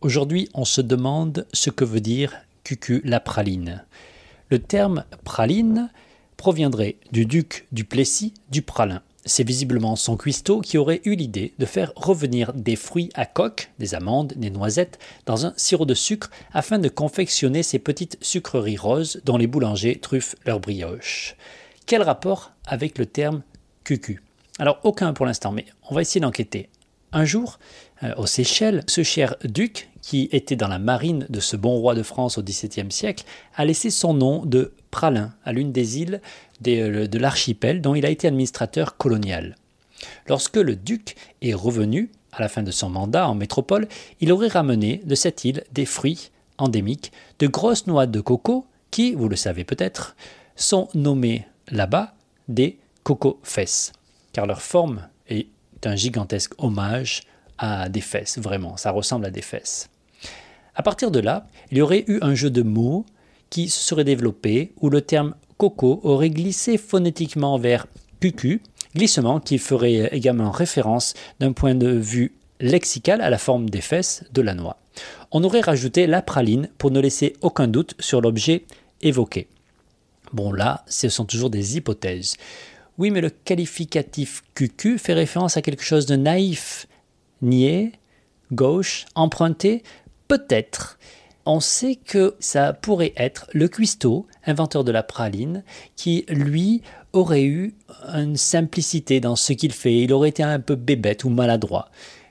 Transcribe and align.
Aujourd'hui, 0.00 0.48
on 0.54 0.64
se 0.64 0.80
demande 0.80 1.44
ce 1.52 1.70
que 1.70 1.84
veut 1.84 2.00
dire 2.00 2.36
cucu 2.62 3.00
la 3.04 3.18
praline. 3.18 3.84
Le 4.48 4.60
terme 4.60 5.04
praline 5.24 5.90
proviendrait 6.36 6.98
du 7.10 7.26
duc 7.26 7.66
du 7.72 7.82
Plessis 7.82 8.32
du 8.48 8.62
Pralin. 8.62 9.02
C'est 9.24 9.42
visiblement 9.42 9.96
son 9.96 10.16
cuistot 10.16 10.60
qui 10.60 10.78
aurait 10.78 11.00
eu 11.04 11.16
l'idée 11.16 11.52
de 11.58 11.66
faire 11.66 11.92
revenir 11.96 12.52
des 12.52 12.76
fruits 12.76 13.10
à 13.14 13.26
coque, 13.26 13.72
des 13.80 13.96
amandes, 13.96 14.34
des 14.36 14.50
noisettes, 14.50 15.00
dans 15.26 15.46
un 15.46 15.52
sirop 15.56 15.84
de 15.84 15.94
sucre 15.94 16.30
afin 16.52 16.78
de 16.78 16.88
confectionner 16.88 17.64
ces 17.64 17.80
petites 17.80 18.18
sucreries 18.20 18.76
roses 18.76 19.20
dont 19.24 19.36
les 19.36 19.48
boulangers 19.48 19.98
truffent 19.98 20.36
leurs 20.46 20.60
brioches. 20.60 21.34
Quel 21.86 22.02
rapport 22.02 22.52
avec 22.66 22.98
le 22.98 23.06
terme 23.06 23.42
cucu? 23.82 24.22
Alors 24.60 24.78
aucun 24.84 25.12
pour 25.12 25.26
l'instant, 25.26 25.50
mais 25.50 25.66
on 25.90 25.96
va 25.96 26.02
essayer 26.02 26.20
d'enquêter. 26.20 26.68
Un 27.12 27.24
jour, 27.24 27.58
euh, 28.02 28.14
aux 28.16 28.26
Seychelles, 28.26 28.84
ce 28.86 29.02
cher 29.02 29.36
duc, 29.44 29.88
qui 30.02 30.28
était 30.32 30.56
dans 30.56 30.68
la 30.68 30.78
marine 30.78 31.26
de 31.30 31.40
ce 31.40 31.56
bon 31.56 31.78
roi 31.78 31.94
de 31.94 32.02
France 32.02 32.38
au 32.38 32.42
XVIIe 32.42 32.90
siècle, 32.90 33.24
a 33.54 33.64
laissé 33.64 33.90
son 33.90 34.14
nom 34.14 34.44
de 34.44 34.72
Pralin 34.90 35.32
à 35.44 35.52
l'une 35.52 35.72
des 35.72 36.00
îles 36.00 36.20
euh, 36.66 37.06
de 37.06 37.18
l'archipel 37.18 37.80
dont 37.80 37.94
il 37.94 38.04
a 38.04 38.10
été 38.10 38.28
administrateur 38.28 38.96
colonial. 38.96 39.56
Lorsque 40.26 40.56
le 40.56 40.76
duc 40.76 41.16
est 41.40 41.54
revenu, 41.54 42.10
à 42.32 42.42
la 42.42 42.48
fin 42.48 42.62
de 42.62 42.70
son 42.70 42.90
mandat 42.90 43.28
en 43.28 43.34
métropole, 43.34 43.88
il 44.20 44.30
aurait 44.30 44.48
ramené 44.48 45.00
de 45.04 45.14
cette 45.14 45.44
île 45.44 45.64
des 45.72 45.86
fruits 45.86 46.30
endémiques, 46.58 47.12
de 47.38 47.46
grosses 47.46 47.86
noix 47.86 48.06
de 48.06 48.20
coco 48.20 48.66
qui, 48.90 49.14
vous 49.14 49.28
le 49.28 49.36
savez 49.36 49.64
peut-être, 49.64 50.14
sont 50.56 50.88
nommées 50.94 51.46
là-bas 51.70 52.14
des 52.48 52.78
coco-fesses, 53.02 53.92
car 54.32 54.46
leur 54.46 54.60
forme 54.60 55.08
un 55.84 55.96
gigantesque 55.96 56.52
hommage 56.58 57.22
à 57.58 57.88
des 57.88 58.00
fesses, 58.00 58.38
vraiment, 58.38 58.76
ça 58.76 58.90
ressemble 58.90 59.26
à 59.26 59.30
des 59.30 59.42
fesses. 59.42 59.88
À 60.74 60.82
partir 60.82 61.10
de 61.10 61.18
là, 61.18 61.46
il 61.70 61.78
y 61.78 61.82
aurait 61.82 62.04
eu 62.06 62.18
un 62.22 62.34
jeu 62.34 62.50
de 62.50 62.62
mots 62.62 63.04
qui 63.50 63.68
se 63.68 63.80
serait 63.80 64.04
développé 64.04 64.72
où 64.80 64.90
le 64.90 65.00
terme 65.00 65.34
coco 65.56 66.00
aurait 66.04 66.30
glissé 66.30 66.78
phonétiquement 66.78 67.58
vers 67.58 67.86
cucu, 68.20 68.62
glissement 68.94 69.40
qui 69.40 69.58
ferait 69.58 70.08
également 70.12 70.50
référence 70.50 71.14
d'un 71.40 71.52
point 71.52 71.74
de 71.74 71.88
vue 71.88 72.34
lexical 72.60 73.20
à 73.20 73.30
la 73.30 73.38
forme 73.38 73.68
des 73.70 73.80
fesses 73.80 74.24
de 74.32 74.42
la 74.42 74.54
noix. 74.54 74.78
On 75.30 75.44
aurait 75.44 75.60
rajouté 75.60 76.06
la 76.06 76.22
praline 76.22 76.68
pour 76.78 76.90
ne 76.90 77.00
laisser 77.00 77.34
aucun 77.40 77.68
doute 77.68 77.94
sur 77.98 78.20
l'objet 78.20 78.64
évoqué. 79.02 79.48
Bon 80.32 80.52
là, 80.52 80.84
ce 80.88 81.08
sont 81.08 81.24
toujours 81.24 81.50
des 81.50 81.76
hypothèses. 81.76 82.36
Oui, 82.98 83.12
mais 83.12 83.20
le 83.20 83.30
qualificatif 83.30 84.42
cucu 84.54 84.98
fait 84.98 85.14
référence 85.14 85.56
à 85.56 85.62
quelque 85.62 85.84
chose 85.84 86.06
de 86.06 86.16
naïf, 86.16 86.88
niais, 87.42 87.92
gauche, 88.52 89.06
emprunté, 89.14 89.84
peut-être. 90.26 90.98
On 91.46 91.60
sait 91.60 91.94
que 91.94 92.34
ça 92.40 92.72
pourrait 92.72 93.14
être 93.16 93.48
le 93.54 93.68
cuistot, 93.68 94.26
inventeur 94.44 94.82
de 94.82 94.90
la 94.90 95.04
praline, 95.04 95.62
qui 95.94 96.26
lui 96.28 96.82
aurait 97.12 97.44
eu 97.44 97.74
une 98.12 98.36
simplicité 98.36 99.20
dans 99.20 99.36
ce 99.36 99.52
qu'il 99.52 99.72
fait. 99.72 99.96
Il 99.96 100.12
aurait 100.12 100.28
été 100.30 100.42
un 100.42 100.60
peu 100.60 100.74
bébête 100.74 101.22
ou 101.22 101.30
maladroit. 101.30 101.90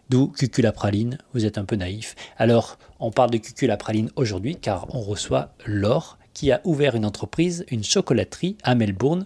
D'où 0.09 0.27
Cuculapraline, 0.27 1.17
vous 1.33 1.45
êtes 1.45 1.57
un 1.57 1.65
peu 1.65 1.75
naïf. 1.77 2.15
Alors, 2.37 2.77
on 2.99 3.11
parle 3.11 3.31
de 3.31 3.37
Cuculapraline 3.37 4.11
aujourd'hui 4.15 4.55
car 4.55 4.93
on 4.93 5.01
reçoit 5.01 5.53
Laure 5.65 6.17
qui 6.33 6.51
a 6.51 6.61
ouvert 6.65 6.95
une 6.95 7.05
entreprise, 7.05 7.65
une 7.71 7.83
chocolaterie 7.83 8.57
à 8.63 8.75
Melbourne 8.75 9.25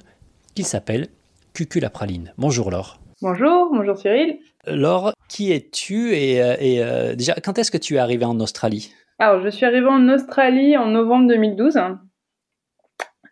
qui 0.55 0.63
s'appelle 0.63 1.09
Cuculapraline. 1.53 2.33
Bonjour 2.37 2.71
Laure. 2.71 2.99
Bonjour, 3.21 3.69
bonjour 3.71 3.97
Cyril. 3.97 4.39
Laure, 4.65 5.13
qui 5.29 5.51
es-tu 5.51 6.13
et, 6.13 6.41
euh, 6.41 6.55
euh, 6.59 7.15
déjà, 7.15 7.35
quand 7.35 7.59
est-ce 7.59 7.69
que 7.69 7.77
tu 7.77 7.95
es 7.95 7.99
arrivée 7.99 8.25
en 8.25 8.39
Australie? 8.39 8.93
Alors, 9.19 9.43
je 9.43 9.49
suis 9.49 9.65
arrivée 9.65 9.87
en 9.87 10.09
Australie 10.09 10.75
en 10.75 10.87
novembre 10.87 11.27
2012. 11.27 11.77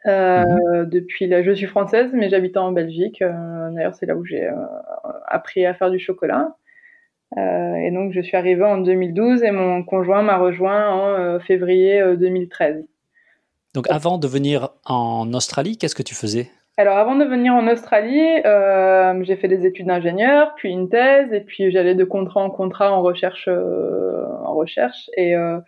Euh, 0.06 0.44
mhm. 0.46 0.90
Depuis 0.90 1.28
là, 1.28 1.42
je 1.42 1.52
suis 1.52 1.66
française, 1.66 2.12
mais 2.14 2.30
j'habite 2.30 2.58
en 2.58 2.72
Belgique. 2.72 3.20
D'ailleurs, 3.22 3.96
c'est 3.96 4.06
là 4.06 4.16
où 4.16 4.24
j'ai 4.26 4.48
appris 5.28 5.66
à 5.66 5.74
faire 5.74 5.90
du 5.90 6.00
chocolat. 6.00 6.56
et 7.36 7.92
donc, 7.92 8.14
je 8.14 8.22
suis 8.22 8.38
arrivée 8.38 8.66
en 8.66 8.78
2012 8.78 9.44
et 9.44 9.52
mon 9.52 9.84
conjoint 9.84 10.22
m'a 10.22 10.38
rejoint 10.38 10.90
en 10.90 11.40
février 11.40 12.16
2013. 12.18 12.86
Donc, 13.74 13.90
avant 13.90 14.18
de 14.18 14.28
venir 14.28 14.70
en 14.86 15.34
Australie, 15.34 15.78
qu'est-ce 15.78 15.96
que 15.96 16.04
tu 16.04 16.16
faisais? 16.16 16.52
Alors 16.80 16.98
avant 16.98 17.16
de 17.16 17.26
venir 17.26 17.54
en 17.54 17.68
Australie, 17.68 18.26
euh, 18.46 19.22
j'ai 19.24 19.36
fait 19.36 19.50
des 19.50 19.66
études 19.66 19.88
d'ingénieur, 19.88 20.56
puis 20.56 20.70
une 20.70 20.88
thèse, 20.88 21.34
et 21.34 21.42
puis 21.42 21.72
j'allais 21.72 21.94
de 21.94 22.06
contrat 22.06 22.40
en 22.40 22.50
contrat 22.50 22.94
en 22.94 23.02
recherche, 23.02 23.50
euh, 23.50 24.24
en 24.46 24.54
recherche, 24.54 25.10
et 25.18 25.36
euh, 25.36 25.60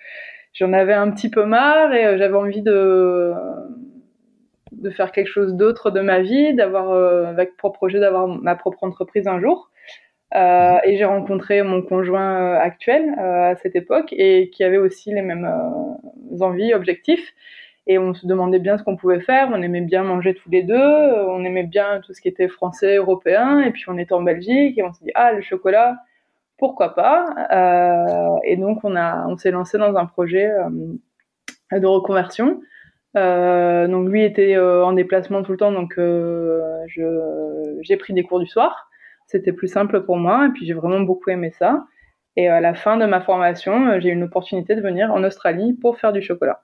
j'en 0.53 0.71
avais 0.71 0.93
un 0.93 1.11
petit 1.11 1.29
peu 1.29 1.43
marre, 1.43 1.93
et 1.93 2.17
j'avais 2.17 2.37
envie 2.37 2.61
de 2.61 3.33
de 4.71 4.89
faire 4.89 5.11
quelque 5.11 5.27
chose 5.27 5.53
d'autre 5.55 5.91
de 5.91 5.99
ma 5.99 6.21
vie, 6.21 6.53
d'avoir 6.53 6.93
avec 7.27 7.57
pour 7.57 7.73
projet 7.73 7.99
d'avoir 7.99 8.29
ma 8.29 8.55
propre 8.55 8.81
entreprise 8.85 9.27
un 9.27 9.41
jour. 9.41 9.69
et 10.33 10.95
j'ai 10.97 11.05
rencontré 11.05 11.61
mon 11.61 11.81
conjoint 11.81 12.55
actuel 12.55 13.03
à 13.19 13.55
cette 13.57 13.75
époque 13.75 14.13
et 14.13 14.49
qui 14.49 14.63
avait 14.63 14.77
aussi 14.77 15.13
les 15.13 15.21
mêmes 15.21 15.45
envies, 16.39 16.73
objectifs. 16.73 17.33
Et 17.87 17.97
on 17.97 18.13
se 18.13 18.27
demandait 18.27 18.59
bien 18.59 18.77
ce 18.77 18.83
qu'on 18.83 18.95
pouvait 18.95 19.21
faire. 19.21 19.49
On 19.51 19.61
aimait 19.61 19.81
bien 19.81 20.03
manger 20.03 20.35
tous 20.35 20.49
les 20.49 20.63
deux. 20.63 20.75
On 20.75 21.43
aimait 21.43 21.63
bien 21.63 22.01
tout 22.05 22.13
ce 22.13 22.21
qui 22.21 22.27
était 22.27 22.47
français, 22.47 22.97
européen. 22.97 23.59
Et 23.59 23.71
puis 23.71 23.83
on 23.87 23.97
était 23.97 24.13
en 24.13 24.21
Belgique 24.21 24.77
et 24.77 24.83
on 24.83 24.93
s'est 24.93 25.05
dit 25.05 25.11
ah 25.15 25.33
le 25.33 25.41
chocolat, 25.41 25.97
pourquoi 26.57 26.93
pas? 26.93 27.25
Euh, 27.51 28.37
Et 28.43 28.55
donc 28.55 28.79
on 28.83 28.95
a, 28.95 29.25
on 29.27 29.35
s'est 29.35 29.51
lancé 29.51 29.77
dans 29.79 29.95
un 29.95 30.05
projet 30.05 30.49
euh, 30.51 31.79
de 31.79 31.87
reconversion. 31.87 32.61
Euh, 33.17 33.87
donc 33.87 34.07
lui 34.07 34.23
était 34.23 34.57
en 34.57 34.93
déplacement 34.93 35.43
tout 35.43 35.51
le 35.51 35.57
temps, 35.57 35.71
donc 35.71 35.99
j'ai 36.87 37.97
pris 37.97 38.13
des 38.13 38.23
cours 38.23 38.39
du 38.39 38.47
soir. 38.47 38.89
C'était 39.25 39.53
plus 39.53 39.67
simple 39.67 40.03
pour 40.03 40.17
moi 40.17 40.47
et 40.47 40.49
puis 40.49 40.65
j'ai 40.65 40.73
vraiment 40.73 40.99
beaucoup 40.99 41.29
aimé 41.31 41.51
ça. 41.57 41.85
Et 42.37 42.47
à 42.47 42.61
la 42.61 42.73
fin 42.73 42.97
de 42.97 43.05
ma 43.05 43.21
formation, 43.21 43.99
j'ai 43.99 44.09
eu 44.09 44.13
une 44.13 44.23
opportunité 44.23 44.75
de 44.75 44.81
venir 44.81 45.11
en 45.11 45.23
Australie 45.23 45.73
pour 45.73 45.97
faire 45.97 46.13
du 46.13 46.21
chocolat. 46.21 46.61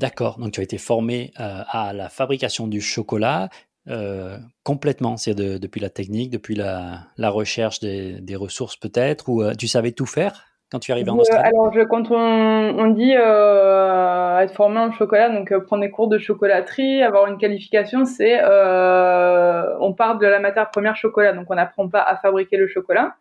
D'accord, 0.00 0.38
donc 0.38 0.52
tu 0.52 0.60
as 0.60 0.62
été 0.62 0.78
formé 0.78 1.32
euh, 1.40 1.62
à 1.68 1.92
la 1.92 2.08
fabrication 2.08 2.66
du 2.66 2.80
chocolat 2.80 3.48
euh, 3.88 4.36
complètement, 4.64 5.16
c'est 5.16 5.34
depuis 5.34 5.80
la 5.80 5.88
technique, 5.88 6.30
depuis 6.30 6.54
la, 6.54 7.06
recherche 7.18 7.80
des, 7.80 8.36
ressources 8.36 8.76
peut-être, 8.76 9.30
ou 9.30 9.42
euh, 9.42 9.54
tu 9.54 9.66
savais 9.66 9.92
tout 9.92 10.04
faire 10.04 10.44
quand 10.70 10.78
tu 10.78 10.92
arrivé 10.92 11.08
en 11.10 11.16
Australie? 11.16 11.48
Alors, 11.48 11.72
quand 11.88 12.10
on, 12.10 12.88
dit 12.88 13.12
être 13.12 14.54
formé 14.54 14.78
en 14.78 14.92
chocolat, 14.92 15.30
donc 15.30 15.56
prendre 15.64 15.82
des 15.82 15.90
cours 15.90 16.08
de 16.08 16.18
chocolaterie, 16.18 17.02
avoir 17.02 17.26
une 17.28 17.38
qualification, 17.38 18.04
c'est 18.04 18.38
on 18.44 19.94
part 19.94 20.18
de 20.18 20.26
la 20.26 20.38
matière 20.38 20.68
première 20.68 20.94
chocolat, 20.94 21.32
donc 21.32 21.46
on 21.48 21.54
n'apprend 21.54 21.88
pas 21.88 22.02
à 22.02 22.16
fabriquer 22.18 22.58
le 22.58 22.68
chocolat. 22.68 23.14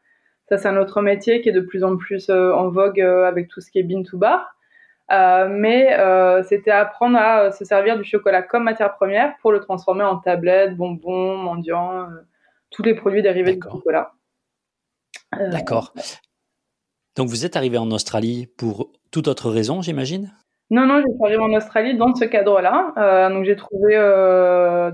Ça, 0.50 0.58
c'est 0.58 0.68
un 0.68 0.78
autre 0.78 1.02
métier 1.02 1.40
qui 1.40 1.48
est 1.48 1.54
de 1.54 1.62
plus 1.62 1.86
en 1.86 1.96
plus 1.96 2.30
en 2.30 2.70
vogue 2.70 3.00
avec 3.00 3.48
tout 3.48 3.62
ce 3.62 3.72
qui 3.72 3.80
est 3.80 3.84
bean 3.84 4.04
to 4.04 4.18
bar. 4.18 4.57
Euh, 5.12 5.48
mais 5.50 5.98
euh, 5.98 6.44
c'était 6.44 6.72
apprendre 6.72 7.18
à 7.18 7.44
euh, 7.44 7.52
se 7.52 7.64
servir 7.64 7.98
du 7.98 8.04
chocolat 8.04 8.42
comme 8.42 8.64
matière 8.64 8.94
première 8.96 9.38
pour 9.38 9.54
le 9.54 9.62
transformer 9.62 10.04
en 10.04 10.18
tablettes, 10.18 10.76
bonbons, 10.76 11.38
mendiants, 11.38 12.08
tous 12.72 12.84
les 12.84 12.94
produits 12.94 13.22
dérivés 13.22 13.56
du 13.56 13.62
chocolat. 13.62 14.12
D'accord. 15.32 15.94
Donc 17.16 17.30
vous 17.30 17.46
êtes 17.46 17.56
arrivé 17.56 17.78
en 17.78 17.90
Australie 17.92 18.48
pour 18.58 18.92
toute 19.12 19.28
autre 19.28 19.50
raison, 19.50 19.82
j'imagine? 19.82 20.34
Non, 20.70 20.86
non, 20.86 20.98
je 20.98 21.10
suis 21.10 21.24
arrivé 21.24 21.42
en 21.42 21.54
Australie 21.54 21.98
dans 21.98 22.14
ce 22.14 22.26
cadre-là. 22.26 23.30
donc 23.30 23.46
j'ai 23.46 23.56
trouvé 23.56 23.96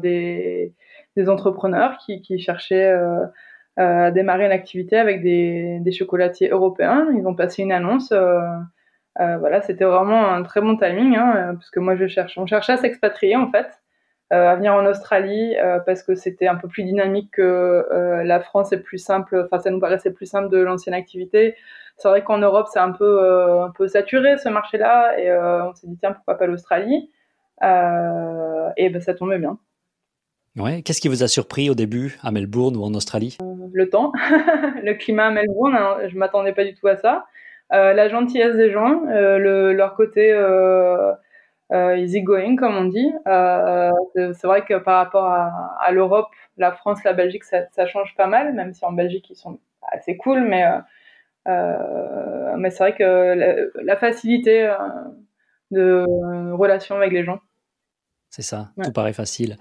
des, 0.01 0.73
des, 1.17 1.29
entrepreneurs 1.29 1.97
qui, 1.97 2.21
qui 2.21 2.39
cherchaient 2.39 2.95
à 3.77 4.11
démarrer 4.11 4.45
une 4.45 4.51
activité 4.51 4.97
avec 4.97 5.23
des, 5.23 5.79
des, 5.81 5.91
chocolatiers 5.91 6.49
européens. 6.49 7.07
Ils 7.17 7.25
ont 7.25 7.35
passé 7.35 7.63
une 7.63 7.71
annonce 7.71 8.13
euh, 9.19 9.37
voilà, 9.37 9.61
c'était 9.61 9.85
vraiment 9.85 10.27
un 10.27 10.43
très 10.43 10.61
bon 10.61 10.75
timing, 10.77 11.15
hein, 11.15 11.53
parce 11.55 11.69
que 11.69 11.79
moi, 11.79 11.95
je 11.95 12.07
cherche, 12.07 12.37
on 12.37 12.47
cherchait 12.47 12.73
à 12.73 12.77
s'expatrier 12.77 13.35
en 13.35 13.51
fait, 13.51 13.67
euh, 14.31 14.49
à 14.49 14.55
venir 14.55 14.73
en 14.73 14.85
Australie, 14.85 15.55
euh, 15.57 15.79
parce 15.79 16.03
que 16.03 16.15
c'était 16.15 16.47
un 16.47 16.55
peu 16.55 16.67
plus 16.67 16.83
dynamique 16.83 17.31
que 17.31 17.85
la 18.23 18.39
France 18.39 18.73
est 18.73 18.79
plus 18.79 18.97
simple. 18.97 19.45
Enfin, 19.45 19.61
ça 19.61 19.69
nous 19.69 19.79
paraissait 19.79 20.11
plus 20.11 20.25
simple 20.25 20.49
de 20.49 20.57
l'ancienne 20.57 20.95
activité. 20.95 21.55
C'est 21.97 22.07
vrai 22.07 22.23
qu'en 22.23 22.39
Europe, 22.39 22.67
c'est 22.71 22.79
un 22.79 22.91
peu 22.91 23.61
un 23.61 23.69
peu 23.69 23.87
saturé 23.87 24.37
ce 24.37 24.49
marché-là, 24.49 25.19
et 25.19 25.31
on 25.31 25.73
s'est 25.75 25.87
dit 25.87 25.97
tiens, 25.97 26.13
pourquoi 26.13 26.37
pas 26.37 26.47
l'Australie? 26.47 27.11
Et 27.61 28.89
ben, 28.89 29.01
ça 29.01 29.13
tombait 29.13 29.39
bien. 29.39 29.59
Ouais. 30.55 30.83
Qu'est-ce 30.83 31.01
qui 31.01 31.07
vous 31.07 31.23
a 31.23 31.27
surpris 31.27 31.69
au 31.69 31.75
début 31.75 32.17
à 32.21 32.31
Melbourne 32.31 32.77
ou 32.77 32.83
en 32.83 32.93
Australie? 32.93 33.37
Le 33.73 33.89
temps, 33.89 34.11
le 34.83 34.93
climat 34.93 35.27
à 35.27 35.31
Melbourne. 35.31 35.75
Hein, 35.75 35.97
je 36.07 36.17
m'attendais 36.17 36.53
pas 36.53 36.63
du 36.63 36.75
tout 36.75 36.87
à 36.87 36.97
ça. 36.97 37.25
Euh, 37.73 37.93
la 37.93 38.07
gentillesse 38.07 38.55
des 38.55 38.71
gens, 38.71 39.07
euh, 39.07 39.39
le, 39.39 39.73
leur 39.73 39.95
côté 39.95 40.31
euh, 40.31 41.13
easygoing, 41.71 42.55
comme 42.55 42.75
on 42.75 42.85
dit. 42.85 43.11
c'est 43.25 44.47
vrai 44.47 44.63
que 44.63 44.77
par 44.77 44.97
rapport 44.97 45.25
à, 45.25 45.91
l'Europe, 45.91 46.29
la 46.57 46.71
France, 46.71 47.03
la 47.03 47.13
Belgique, 47.13 47.43
ça, 47.43 47.85
change 47.87 48.15
pas 48.15 48.27
mal, 48.27 48.53
même 48.53 48.73
si 48.73 48.85
en 48.85 48.91
Belgique, 48.91 49.29
ils 49.29 49.35
sont 49.35 49.59
assez 49.91 50.17
cool, 50.17 50.41
mais 50.41 50.65
mais 51.45 52.69
c'est 52.69 52.83
vrai 52.83 52.95
que 52.95 53.71
la, 53.81 53.97
facilité 53.97 54.71
de 55.71 56.05
relation 56.53 56.95
avec 56.95 57.11
les 57.11 57.23
gens. 57.23 57.39
C'est 58.29 58.43
ça, 58.43 58.69
tout 58.83 58.91
paraît 58.91 59.13
facile. 59.13 59.57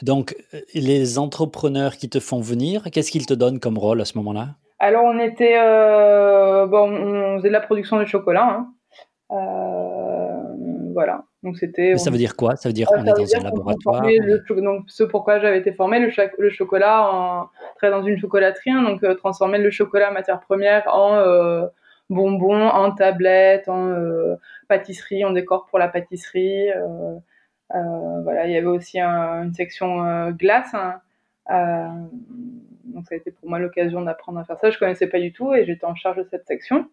donc, 0.00 0.36
les 0.72 1.18
entrepreneurs 1.18 1.96
qui 1.96 2.08
te 2.08 2.18
font 2.18 2.40
venir, 2.40 2.84
qu'est-ce 2.90 3.10
qu'ils 3.10 3.26
te 3.26 3.34
donnent 3.34 3.60
comme 3.60 3.76
rôle 3.76 4.00
à 4.00 4.06
ce 4.06 4.16
moment-là? 4.16 4.56
Alors, 4.78 5.04
on 5.04 5.18
était, 5.18 5.56
bon, 6.66 6.90
on 6.90 7.36
faisait 7.38 7.48
de 7.48 7.52
la 7.52 7.60
production 7.60 7.98
de 7.98 8.04
chocolat. 8.04 8.66
Hein. 9.30 9.38
voilà. 10.92 11.24
Donc 11.42 11.56
c'était. 11.58 11.96
Ça 11.96 12.10
veut 12.10 12.18
dire 12.18 12.36
quoi? 12.36 12.56
Ça 12.56 12.68
veut 12.68 12.72
dire 12.72 12.88
qu'on 12.88 13.04
est 13.04 13.12
dans 13.12 13.36
un 13.36 13.42
laboratoire. 13.42 14.02
donc 14.02 14.84
ce 14.88 15.04
pourquoi 15.04 15.38
j'avais 15.38 15.58
été 15.58 15.72
formée, 15.72 16.00
le, 16.00 16.10
le 16.38 16.50
chocolat, 16.50 17.08
en, 17.10 17.48
très 17.76 17.90
dans 17.90 18.02
une 18.02 18.18
chocolaterie, 18.18 18.70
hein, 18.70 18.82
donc 18.82 19.16
transformer 19.18 19.58
le 19.58 19.70
chocolat 19.70 20.10
matière 20.10 20.40
première 20.40 20.82
en 20.92 21.68
bonbons, 22.10 22.68
en 22.68 22.90
tablettes, 22.92 23.68
en 23.68 23.94
pâtisserie, 24.68 25.24
en 25.24 25.30
décor 25.30 25.66
pour 25.66 25.78
la 25.78 25.88
pâtisserie. 25.88 26.70
Euh, 27.74 28.20
voilà, 28.22 28.46
il 28.46 28.52
y 28.52 28.56
avait 28.56 28.66
aussi 28.66 29.00
une 29.00 29.52
section 29.54 30.04
euh, 30.04 30.30
glace. 30.30 30.72
Hein. 30.74 31.00
Euh, 31.50 31.88
donc 32.84 33.06
ça 33.06 33.14
a 33.14 33.18
été 33.18 33.30
pour 33.30 33.48
moi 33.48 33.58
l'occasion 33.58 34.02
d'apprendre 34.02 34.38
à 34.38 34.44
faire 34.44 34.58
ça. 34.58 34.70
Je 34.70 34.78
connaissais 34.78 35.08
pas 35.08 35.20
du 35.20 35.32
tout 35.32 35.54
et 35.54 35.64
j'étais 35.64 35.84
en 35.84 35.94
charge 35.94 36.16
de 36.16 36.26
cette 36.30 36.46
section. 36.46 36.88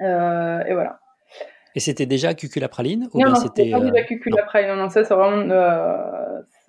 et 0.00 0.72
voilà. 0.72 1.00
Et 1.76 1.80
c'était 1.80 2.06
déjà 2.06 2.34
Cucula 2.34 2.68
Praline 2.68 3.08
ou 3.12 3.20
Non, 3.20 3.34
c'était 3.34 3.70
pas 3.70 3.80
déjà 3.80 4.04
Cucula 4.04 4.44
Praline. 4.44 4.76
Non, 4.76 4.88
ça 4.88 5.04
c'est 5.04 5.14
vraiment 5.14 5.52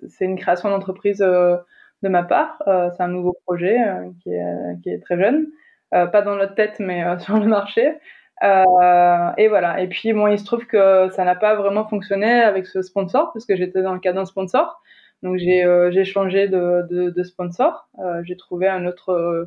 c'est 0.08 0.24
une 0.24 0.36
création 0.36 0.68
d'entreprise 0.68 1.18
de 1.18 2.08
ma 2.08 2.24
part. 2.24 2.62
c'est 2.66 3.02
un 3.02 3.08
nouveau 3.08 3.36
projet 3.46 3.78
qui 4.22 4.30
est, 4.30 4.80
qui, 4.82 4.90
est, 4.90 4.98
très 4.98 5.18
jeune. 5.18 5.46
pas 5.90 6.22
dans 6.22 6.34
notre 6.34 6.54
tête, 6.54 6.80
mais 6.80 7.04
sur 7.20 7.38
le 7.38 7.46
marché. 7.46 7.98
Euh, 8.42 9.30
et 9.38 9.48
voilà. 9.48 9.80
Et 9.80 9.88
puis, 9.88 10.12
bon, 10.12 10.26
il 10.26 10.38
se 10.38 10.44
trouve 10.44 10.66
que 10.66 11.08
ça 11.10 11.24
n'a 11.24 11.34
pas 11.34 11.54
vraiment 11.54 11.86
fonctionné 11.86 12.42
avec 12.42 12.66
ce 12.66 12.82
sponsor, 12.82 13.32
parce 13.32 13.46
que 13.46 13.56
j'étais 13.56 13.82
dans 13.82 13.94
le 13.94 14.00
cas 14.00 14.12
d'un 14.12 14.26
sponsor. 14.26 14.80
Donc, 15.26 15.38
j'ai 15.38 15.64
euh, 15.64 16.04
changé 16.04 16.46
de, 16.46 17.22
sponsor. 17.24 17.88
Euh, 17.98 18.22
j'ai 18.22 18.36
trouvé 18.36 18.68
euh, 18.68 19.44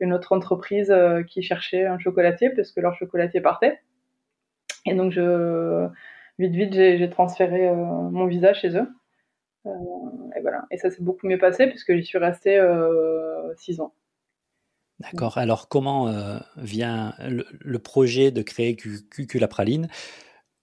une 0.00 0.12
autre 0.14 0.32
entreprise 0.32 0.94
qui 1.28 1.42
cherchait 1.42 1.84
un 1.84 1.98
chocolatier, 1.98 2.48
parce 2.50 2.72
que 2.72 2.80
leur 2.80 2.94
chocolatier 2.94 3.42
partait. 3.42 3.78
Et 4.86 4.94
donc, 4.94 5.12
vite, 6.38 6.54
vite, 6.54 6.72
j'ai 6.72 7.10
transféré 7.10 7.70
mon 7.70 8.26
visa 8.26 8.54
chez 8.54 8.74
eux. 8.74 8.88
et 9.66 10.40
voilà. 10.40 10.64
Et 10.70 10.78
ça 10.78 10.90
s'est 10.90 11.02
beaucoup 11.02 11.26
mieux 11.26 11.38
passé, 11.38 11.66
puisque 11.66 11.94
j'y 11.94 12.04
suis 12.04 12.18
restée 12.18 12.58
six 13.56 13.80
ans. 13.82 13.92
D'accord. 15.00 15.36
Alors, 15.36 15.68
comment 15.68 16.10
vient 16.56 17.12
le, 17.20 17.78
projet 17.78 18.30
de 18.30 18.40
créer 18.40 18.76
Cucula 18.76 19.46
Praline 19.46 19.88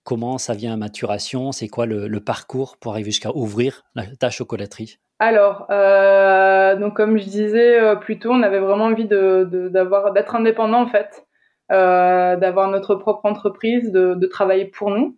Comment 0.05 0.37
ça 0.37 0.53
vient 0.53 0.73
à 0.73 0.77
maturation 0.77 1.51
C'est 1.51 1.67
quoi 1.67 1.85
le, 1.85 2.19
parcours 2.19 2.77
pour 2.77 2.93
arriver 2.93 3.11
jusqu'à 3.11 3.31
ouvrir 3.35 3.83
ta 4.19 4.29
chocolaterie? 4.29 4.99
Alors, 5.19 5.67
euh, 5.71 6.75
donc 6.75 6.95
comme 6.95 7.17
je 7.17 7.23
disais 7.23 7.79
euh, 7.79 7.95
plus 7.95 8.19
tôt, 8.19 8.31
on 8.31 8.43
avait 8.43 8.59
vraiment 8.59 8.85
envie 8.85 9.07
d'avoir, 9.07 10.13
d'être 10.13 10.35
indépendant 10.35 10.81
en 10.83 10.87
fait, 10.87 11.25
d'avoir 11.69 12.69
notre 12.69 12.95
propre 12.95 13.25
entreprise, 13.25 13.91
de, 13.91 14.27
travailler 14.27 14.65
pour 14.65 14.91
nous. 14.91 15.17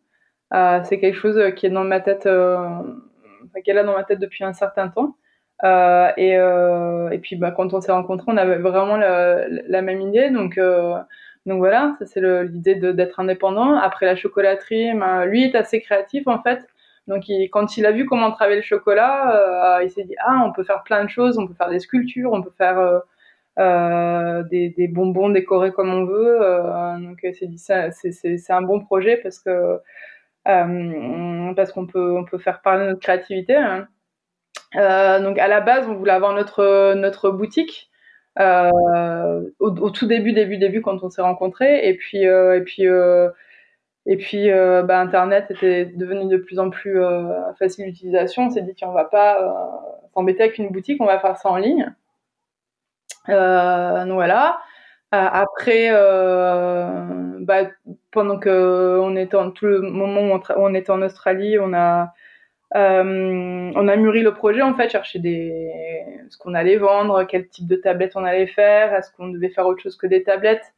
c'est 0.51 0.99
quelque 0.99 1.17
chose 1.17 1.53
qui 1.55 1.65
est 1.67 1.69
dans 1.69 1.83
ma 1.83 1.99
tête, 1.99 2.23
qui 2.23 3.69
est 3.69 3.73
là 3.73 3.83
dans 3.83 3.95
ma 3.95 4.03
tête 4.03 4.19
depuis 4.19 4.43
un 4.43 4.53
certain 4.53 4.87
temps. 4.87 5.15
Euh, 5.63 6.11
et, 6.17 6.37
euh, 6.37 7.17
puis 7.21 7.35
bah, 7.35 7.51
quand 7.51 7.73
on 7.73 7.81
s'est 7.81 7.91
rencontrés, 7.91 8.31
on 8.31 8.37
avait 8.37 8.57
vraiment 8.57 8.97
la, 8.97 9.47
la 9.47 9.81
même 9.81 10.01
idée. 10.01 10.29
Donc, 10.29 10.57
euh, 10.57 10.97
donc 11.47 11.59
voilà, 11.59 11.95
ça 11.97 12.05
c'est 12.05 12.21
l'idée 12.43 12.75
d'être 12.75 13.19
indépendant. 13.21 13.75
Après 13.77 14.05
la 14.05 14.15
chocolaterie, 14.17 14.93
ben, 14.93 15.25
lui 15.25 15.45
est 15.45 15.55
assez 15.55 15.79
créatif 15.81 16.27
en 16.27 16.41
fait. 16.43 16.67
Donc 17.07 17.29
il, 17.29 17.49
quand 17.49 17.77
il 17.77 17.85
a 17.85 17.93
vu 17.93 18.05
comment 18.05 18.31
travailler 18.31 18.57
le 18.57 18.63
chocolat, 18.63 19.77
euh, 19.77 19.83
il 19.83 19.89
s'est 19.89 20.03
dit 20.03 20.15
ah 20.25 20.43
on 20.45 20.51
peut 20.51 20.65
faire 20.65 20.83
plein 20.83 21.05
de 21.05 21.09
choses, 21.09 21.37
on 21.39 21.47
peut 21.47 21.53
faire 21.53 21.69
des 21.69 21.79
sculptures, 21.79 22.33
on 22.33 22.43
peut 22.43 22.51
faire 22.57 22.77
euh, 22.79 22.99
euh, 23.59 24.43
des, 24.43 24.87
bonbons 24.89 25.29
décorés 25.29 25.71
comme 25.71 25.93
on 25.93 26.05
veut. 26.05 26.39
donc 26.99 27.19
c'est 27.21 27.47
dit 27.47 27.57
ça, 27.57 27.91
c'est 27.91 28.51
un 28.51 28.61
bon 28.61 28.81
projet 28.81 29.17
parce 29.17 29.39
que 29.39 29.79
parce 30.43 31.71
qu'on 31.71 31.87
peut 31.87 32.11
on 32.17 32.25
peut 32.25 32.39
faire 32.39 32.61
parler 32.61 32.87
notre 32.87 32.99
créativité. 32.99 33.55
Hein. 33.55 33.87
Euh, 34.75 35.19
donc 35.21 35.39
à 35.39 35.47
la 35.47 35.61
base, 35.61 35.87
on 35.87 35.95
voulait 35.95 36.11
avoir 36.11 36.33
notre 36.33 36.93
notre 36.95 37.31
boutique 37.31 37.86
euh, 38.39 39.41
au, 39.59 39.89
tout 39.89 40.07
début, 40.07 40.33
début, 40.33 40.57
début 40.57 40.81
quand 40.81 41.03
on 41.03 41.09
s'est 41.09 41.21
rencontrés, 41.21 41.87
et 41.87 41.95
puis 41.95 42.27
euh, 42.27 42.57
et 42.57 42.61
puis 42.61 42.83
et 44.05 44.17
puis 44.17 44.49
bah, 44.49 44.99
Internet 44.99 45.51
était 45.51 45.85
devenu 45.85 46.29
de 46.29 46.37
plus 46.37 46.59
en 46.59 46.69
plus 46.69 46.99
facile 47.59 47.85
d'utilisation. 47.85 48.43
On 48.43 48.49
s'est 48.49 48.61
dit 48.61 48.73
tiens, 48.75 48.89
on 48.89 48.93
va 48.93 49.05
pas 49.05 49.37
s'embêter 50.13 50.43
avec 50.43 50.57
une 50.57 50.69
boutique, 50.71 51.01
on 51.01 51.05
va 51.05 51.19
faire 51.19 51.37
ça 51.37 51.49
en 51.49 51.57
ligne. 51.57 51.93
donc 53.27 54.13
voilà. 54.13 54.59
après, 55.11 55.89
bah, 57.41 57.63
pendant 58.11 58.39
que 58.39 58.99
on 59.01 59.15
était 59.15 59.37
en 59.37 59.51
tout 59.51 59.65
le 59.65 59.81
moment 59.81 60.35
où 60.35 60.41
on 60.57 60.73
était 60.73 60.91
en 60.91 61.01
Australie, 61.01 61.57
on 61.59 61.73
a 61.73 62.03
euh, 62.03 62.05
on 62.77 63.87
a 63.87 63.95
mûri 63.95 64.21
le 64.21 64.33
projet 64.33 64.61
en 64.61 64.75
fait, 64.75 64.89
chercher 64.89 65.19
des 65.19 65.71
ce 66.29 66.37
qu'on 66.37 66.53
allait 66.53 66.77
vendre, 66.77 67.23
quel 67.23 67.47
type 67.47 67.67
de 67.67 67.75
tablette 67.75 68.15
on 68.15 68.23
allait 68.23 68.47
faire, 68.47 68.93
est-ce 68.93 69.11
qu'on 69.11 69.29
devait 69.29 69.49
faire 69.49 69.65
autre 69.65 69.81
chose 69.81 69.97
que 69.97 70.07
des 70.07 70.23
tablettes. 70.23 70.73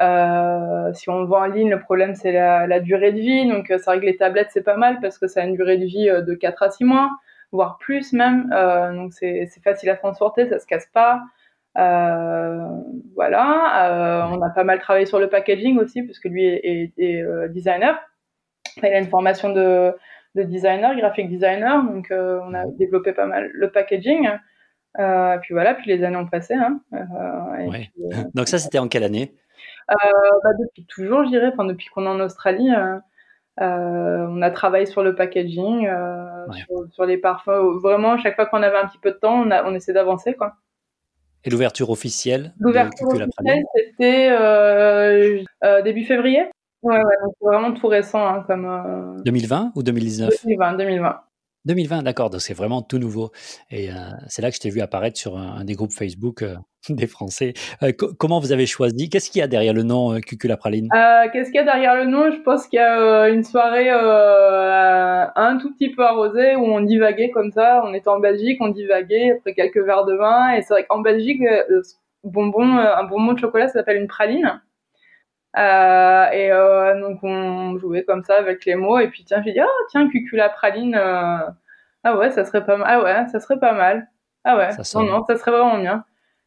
Euh, 0.00 0.92
si 0.94 1.10
on 1.10 1.24
vend 1.24 1.42
en 1.42 1.46
ligne, 1.46 1.70
le 1.70 1.80
problème 1.80 2.14
c'est 2.14 2.32
la, 2.32 2.80
durée 2.80 3.12
de 3.12 3.20
vie. 3.20 3.48
Donc 3.48 3.70
euh, 3.70 3.78
c'est 3.78 3.84
vrai 3.84 4.00
les 4.00 4.16
tablettes 4.16 4.48
c'est 4.50 4.62
pas 4.62 4.76
mal 4.76 5.00
parce 5.00 5.18
que 5.18 5.26
ça 5.26 5.42
a 5.42 5.44
une 5.44 5.54
durée 5.54 5.76
de 5.76 5.84
vie 5.84 6.06
de 6.06 6.34
4 6.34 6.62
à 6.62 6.70
6 6.70 6.84
mois, 6.84 7.10
voire 7.52 7.78
plus 7.78 8.12
même. 8.12 8.48
donc 8.94 9.12
c'est 9.12 9.48
facile 9.62 9.90
à 9.90 9.96
transporter, 9.96 10.48
ça 10.48 10.58
se 10.58 10.66
casse 10.66 10.88
pas. 10.92 11.20
voilà. 11.74 14.28
on 14.32 14.42
a 14.42 14.50
pas 14.50 14.64
mal 14.64 14.80
travaillé 14.80 15.06
sur 15.06 15.18
le 15.18 15.28
packaging 15.28 15.78
aussi 15.78 16.02
parce 16.02 16.18
que 16.18 16.28
lui 16.28 16.46
est, 16.46 16.92
designer. 17.50 17.98
il 18.78 18.86
a 18.86 18.98
une 18.98 19.08
formation 19.08 19.50
de 19.50 19.94
de 20.34 20.42
designer, 20.42 20.96
graphic 20.96 21.28
designer. 21.28 21.82
Donc, 21.84 22.10
euh, 22.10 22.40
on 22.46 22.54
a 22.54 22.66
développé 22.66 23.12
pas 23.12 23.26
mal 23.26 23.50
le 23.52 23.70
packaging. 23.70 24.28
Euh, 24.98 25.38
puis 25.38 25.54
voilà, 25.54 25.74
puis 25.74 25.88
les 25.88 26.04
années 26.04 26.16
ont 26.16 26.26
passé. 26.26 26.54
Hein. 26.54 26.80
Euh, 26.92 28.24
donc 28.34 28.48
ça, 28.48 28.58
c'était 28.58 28.78
en 28.78 28.88
quelle 28.88 29.04
année? 29.04 29.34
Bah, 29.88 30.50
Depuis 30.58 30.86
toujours, 30.86 31.24
je 31.24 31.30
dirais. 31.30 31.50
Enfin, 31.52 31.64
depuis 31.64 31.88
qu'on 31.88 32.04
est 32.04 32.08
en 32.08 32.20
Australie. 32.20 32.70
on 33.58 34.42
a 34.42 34.50
travaillé 34.50 34.86
sur 34.86 35.02
le 35.02 35.14
packaging, 35.14 35.88
sur, 36.94 37.04
les 37.04 37.18
parfums. 37.18 37.78
Vraiment, 37.82 38.18
chaque 38.18 38.36
fois 38.36 38.46
qu'on 38.46 38.62
avait 38.62 38.78
un 38.78 38.86
petit 38.86 38.98
peu 38.98 39.12
de 39.12 39.18
temps, 39.18 39.42
on, 39.42 39.50
a, 39.50 39.64
on 39.64 39.74
essaie 39.74 39.92
d'avancer, 39.92 40.34
quoi. 40.34 40.54
Et 41.44 41.50
l'ouverture 41.50 41.90
officielle 41.90 42.54
L'ouverture 42.60 43.08
officielle, 43.08 43.64
c'était 43.74 44.30
début 45.82 46.04
février. 46.04 46.44
Ouais, 46.82 46.96
ouais, 46.96 47.16
donc 47.22 47.34
c'est 47.38 47.46
vraiment 47.46 47.72
tout 47.72 47.86
récent. 47.86 48.26
Hein, 48.26 48.44
comme, 48.46 49.22
2020 49.24 49.64
euh, 49.64 49.68
ou 49.76 49.82
2019 49.82 50.30
2020, 50.44 50.72
2020. 50.74 51.20
2020, 51.64 52.02
d'accord, 52.02 52.28
donc 52.28 52.40
c'est 52.40 52.54
vraiment 52.54 52.82
tout 52.82 52.98
nouveau. 52.98 53.30
Et 53.70 53.90
euh, 53.90 53.94
c'est 54.26 54.42
là 54.42 54.50
que 54.50 54.56
je 54.56 54.60
t'ai 54.60 54.70
vu 54.70 54.80
apparaître 54.80 55.16
sur 55.16 55.38
un, 55.38 55.64
des 55.64 55.74
groupes 55.74 55.92
Facebook 55.92 56.42
euh, 56.42 56.56
des 56.88 57.06
Français. 57.06 57.54
comment 58.18 58.40
vous 58.40 58.50
avez 58.50 58.66
choisi? 58.66 59.08
Qu'est-ce 59.08 59.30
qu'il 59.30 59.38
y 59.38 59.42
a 59.42 59.46
derrière 59.46 59.74
le 59.74 59.84
nom 59.84 60.18
Cucula 60.18 60.56
Praline 60.56 60.88
Qu'est-ce 61.32 61.50
qu'il 61.50 61.54
y 61.54 61.58
a 61.60 61.64
derrière 61.64 61.94
le 61.94 62.06
nom? 62.06 62.32
Je 62.32 62.40
pense 62.40 62.66
qu'il 62.66 62.78
y 62.78 62.82
a 62.82 63.28
une 63.28 63.44
soirée 63.44 63.90
un 63.90 65.58
tout 65.58 65.72
petit 65.72 65.90
peu 65.90 66.02
arrosée 66.02 66.56
où 66.56 66.64
on 66.64 66.80
divaguait 66.80 67.30
comme 67.30 67.52
ça. 67.52 67.84
On 67.86 67.94
était 67.94 68.08
en 68.08 68.18
Belgique, 68.18 68.58
on 68.60 68.70
divaguait 68.70 69.34
après 69.38 69.54
quelques 69.54 69.78
verres 69.78 70.04
de 70.04 70.14
vin. 70.14 70.54
Et 70.54 70.62
c'est 70.62 70.74
vrai 70.74 70.84
qu'en 70.88 70.98
Belgique, 70.98 71.42
bonbon, 72.24 72.76
un 72.76 73.04
bonbon 73.04 73.34
de 73.34 73.38
chocolat, 73.38 73.68
ça 73.68 73.74
s'appelle 73.74 73.98
une 73.98 74.08
praline. 74.08 74.60
Euh, 75.56 76.30
et 76.30 76.50
euh, 76.50 76.98
donc 76.98 77.18
on 77.22 77.76
jouait 77.78 78.04
comme 78.04 78.24
ça 78.24 78.36
avec 78.36 78.64
les 78.64 78.74
mots. 78.74 78.98
Et 78.98 79.08
puis 79.08 79.24
tiens 79.24 79.42
j'ai 79.44 79.52
dit 79.52 79.60
oh 79.62 79.84
tiens 79.90 80.08
cucula 80.08 80.48
praline 80.48 80.94
euh, 80.94 81.38
ah 82.04 82.16
ouais 82.16 82.30
ça 82.30 82.44
serait 82.44 82.64
pas 82.64 82.76
mal 82.78 82.88
ah 82.90 83.02
ouais 83.02 83.28
ça 83.28 83.40
serait 83.40 83.58
pas 83.58 83.72
mal. 83.72 84.08
Ah 84.44 84.56
ouais 84.56 84.70
non 84.94 85.02
non 85.02 85.24
ça 85.24 85.36
serait 85.36 85.50
vraiment 85.50 85.78
bien. 85.78 86.04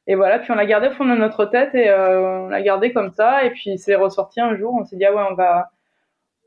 Et 0.07 0.15
voilà 0.15 0.39
puis 0.39 0.51
on 0.51 0.55
l'a 0.55 0.65
gardé 0.65 0.87
au 0.87 0.91
fond 0.91 1.05
de 1.05 1.15
notre 1.15 1.45
tête 1.45 1.75
et 1.75 1.91
on 1.93 2.49
l'a 2.49 2.61
gardé 2.61 2.93
comme 2.93 3.11
ça. 3.11 3.43
Et 3.45 3.51
puis 3.51 3.77
c'est 3.77 3.95
ressorti 3.95 4.41
un 4.41 4.55
jour. 4.55 4.73
On 4.73 4.85
s'est 4.85 4.95
dit 4.95 5.05
ah 5.05 5.13
ouais 5.13 5.23
on 5.29 5.35
va 5.35 5.71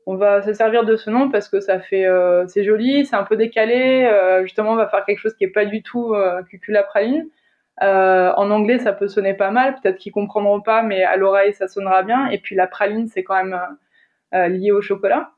on 0.05 0.15
va 0.15 0.41
se 0.41 0.53
servir 0.53 0.85
de 0.85 0.95
ce 0.97 1.09
nom 1.09 1.29
parce 1.29 1.49
que 1.49 1.61
ça 1.61 1.79
fait 1.79 2.07
c'est 2.47 2.63
joli 2.65 3.05
c'est 3.05 3.15
un 3.15 3.23
peu 3.23 3.37
décalé. 3.37 4.09
Justement 4.43 4.71
on 4.73 4.75
va 4.75 4.87
faire 4.89 5.05
quelque 5.05 5.19
chose 5.19 5.35
qui 5.35 5.45
est 5.45 5.49
pas 5.49 5.65
du 5.65 5.81
tout 5.81 6.13
cucula 6.49 6.83
praline 6.83 7.25
euh, 7.81 8.33
en 8.35 8.51
anglais, 8.51 8.79
ça 8.79 8.93
peut 8.93 9.07
sonner 9.07 9.33
pas 9.33 9.51
mal. 9.51 9.75
Peut-être 9.75 9.97
qu'ils 9.97 10.11
comprendront 10.11 10.61
pas, 10.61 10.81
mais 10.81 11.03
à 11.03 11.15
l'oreille, 11.15 11.53
ça 11.53 11.67
sonnera 11.67 12.03
bien. 12.03 12.29
Et 12.29 12.37
puis 12.37 12.55
la 12.55 12.67
praline, 12.67 13.07
c'est 13.07 13.23
quand 13.23 13.35
même 13.35 13.53
euh, 13.53 14.37
euh, 14.37 14.47
lié 14.49 14.71
au 14.71 14.81
chocolat. 14.81 15.31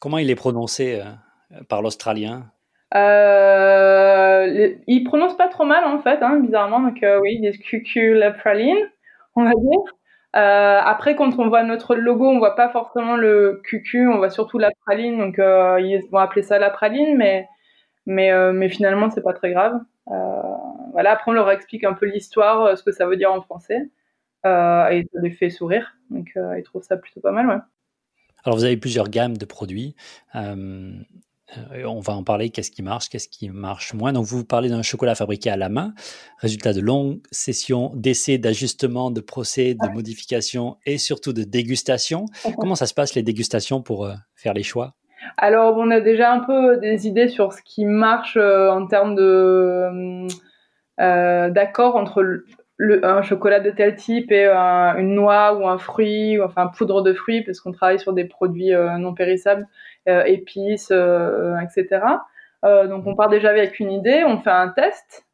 Comment 0.00 0.18
il 0.18 0.30
est 0.30 0.36
prononcé 0.36 1.02
par 1.68 1.82
l'Australien? 1.82 2.44
Il 2.94 3.00
prononce 5.04 5.36
pas 5.36 5.48
trop 5.48 5.64
mal 5.64 5.84
en 5.84 6.00
fait, 6.00 6.22
hein, 6.22 6.38
bizarrement. 6.38 6.80
Donc 6.80 6.98
oui, 7.02 7.38
il 7.40 7.50
dit 7.50 7.58
cucula 7.58 8.30
praline, 8.30 8.78
on 9.34 9.42
va 9.42 9.50
dire. 9.50 9.94
après, 10.34 11.16
quand 11.16 11.36
on 11.40 11.48
voit 11.48 11.64
notre 11.64 11.96
logo, 11.96 12.28
on 12.28 12.38
voit 12.38 12.54
pas 12.54 12.68
forcément 12.68 13.16
le 13.16 13.60
QQ, 13.64 14.08
on 14.08 14.18
voit 14.18 14.30
surtout 14.30 14.58
la 14.58 14.70
praline. 14.86 15.18
Donc, 15.18 15.38
ils 15.38 16.00
vont 16.12 16.18
appeler 16.18 16.42
ça 16.42 16.60
la 16.60 16.70
praline, 16.70 17.16
mais 17.16 17.48
mais 18.06 18.30
mais 18.52 18.68
finalement, 18.68 19.10
c'est 19.10 19.22
pas 19.22 19.32
très 19.32 19.50
grave. 19.50 19.80
Voilà. 20.08 21.12
Après, 21.12 21.30
on 21.30 21.34
leur 21.34 21.50
explique 21.50 21.84
un 21.84 21.94
peu 21.94 22.06
l'histoire, 22.06 22.76
ce 22.76 22.82
que 22.82 22.92
ça 22.92 23.06
veut 23.06 23.16
dire 23.16 23.32
en 23.32 23.42
français, 23.42 23.90
et 24.44 24.48
ça 24.48 25.20
les 25.22 25.30
fait 25.30 25.50
sourire. 25.50 25.96
Donc, 26.10 26.32
ils 26.36 26.62
trouvent 26.62 26.82
ça 26.82 26.96
plutôt 26.96 27.20
pas 27.20 27.32
mal, 27.32 27.48
ouais. 27.48 27.60
Alors, 28.44 28.56
vous 28.56 28.64
avez 28.64 28.76
plusieurs 28.76 29.08
gammes 29.08 29.36
de 29.36 29.44
produits. 29.44 29.94
Euh, 30.34 30.92
euh, 31.56 31.84
on 31.84 32.00
va 32.00 32.12
en 32.12 32.22
parler, 32.22 32.50
qu'est-ce 32.50 32.70
qui 32.70 32.82
marche, 32.82 33.08
qu'est-ce 33.08 33.28
qui 33.28 33.48
marche 33.50 33.94
moins? 33.94 34.12
Donc, 34.12 34.26
vous 34.26 34.44
parlez 34.44 34.68
d'un 34.68 34.82
chocolat 34.82 35.14
fabriqué 35.14 35.50
à 35.50 35.56
la 35.56 35.68
main, 35.68 35.92
résultat 36.38 36.72
de 36.72 36.80
longues 36.80 37.20
sessions 37.30 37.92
d'essais, 37.94 38.38
d'ajustements, 38.38 39.10
de 39.10 39.20
procès, 39.20 39.74
de 39.74 39.88
modifications 39.88 40.78
et 40.86 40.98
surtout 40.98 41.32
de 41.32 41.42
dégustation. 41.42 42.26
Comment 42.58 42.74
ça 42.74 42.86
se 42.86 42.94
passe, 42.94 43.14
les 43.14 43.22
dégustations, 43.22 43.82
pour 43.82 44.06
euh, 44.06 44.14
faire 44.34 44.54
les 44.54 44.62
choix? 44.62 44.94
Alors, 45.36 45.76
on 45.76 45.90
a 45.90 46.00
déjà 46.00 46.32
un 46.32 46.40
peu 46.40 46.76
des 46.78 47.06
idées 47.06 47.28
sur 47.28 47.52
ce 47.52 47.62
qui 47.62 47.84
marche 47.84 48.36
en 48.36 48.86
termes 48.86 49.14
de... 49.14 50.26
d'accord 50.98 51.96
entre 51.96 52.44
un 52.80 53.22
chocolat 53.22 53.60
de 53.60 53.70
tel 53.70 53.96
type 53.96 54.30
et 54.30 54.46
une 54.46 55.14
noix 55.14 55.56
ou 55.56 55.66
un 55.66 55.78
fruit, 55.78 56.38
ou 56.38 56.44
enfin 56.44 56.68
poudre 56.68 57.02
de 57.02 57.12
fruits, 57.12 57.42
parce 57.42 57.60
qu'on 57.60 57.72
travaille 57.72 57.98
sur 57.98 58.12
des 58.12 58.24
produits 58.24 58.72
euh, 58.72 58.96
non 58.98 59.14
périssables, 59.14 59.66
euh, 60.08 60.22
épices, 60.24 60.90
euh, 60.92 61.58
etc. 61.58 62.00
donc 62.62 63.06
on 63.06 63.14
part 63.14 63.28
déjà 63.28 63.50
avec 63.50 63.80
une 63.80 63.90
idée, 63.90 64.24
on 64.24 64.38
fait 64.38 64.50
un 64.50 64.68
test 64.68 65.26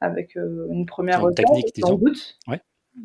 avec 0.00 0.34
une 0.34 0.86
première 0.86 1.22
recette, 1.22 1.46
technique, 1.46 1.80
on 1.84 1.94
goûte. 1.94 2.38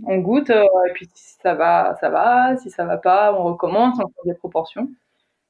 On 0.06 0.18
goûte, 0.20 0.50
et 0.50 0.94
puis 0.94 1.10
si 1.14 1.36
ça 1.42 1.54
va, 1.54 1.98
ça 2.00 2.10
va. 2.10 2.56
Si 2.58 2.70
ça 2.70 2.86
va 2.86 2.98
pas, 2.98 3.34
on 3.34 3.44
recommence, 3.44 3.98
on 4.00 4.08
fait 4.08 4.30
des 4.30 4.36
proportions. 4.36 4.90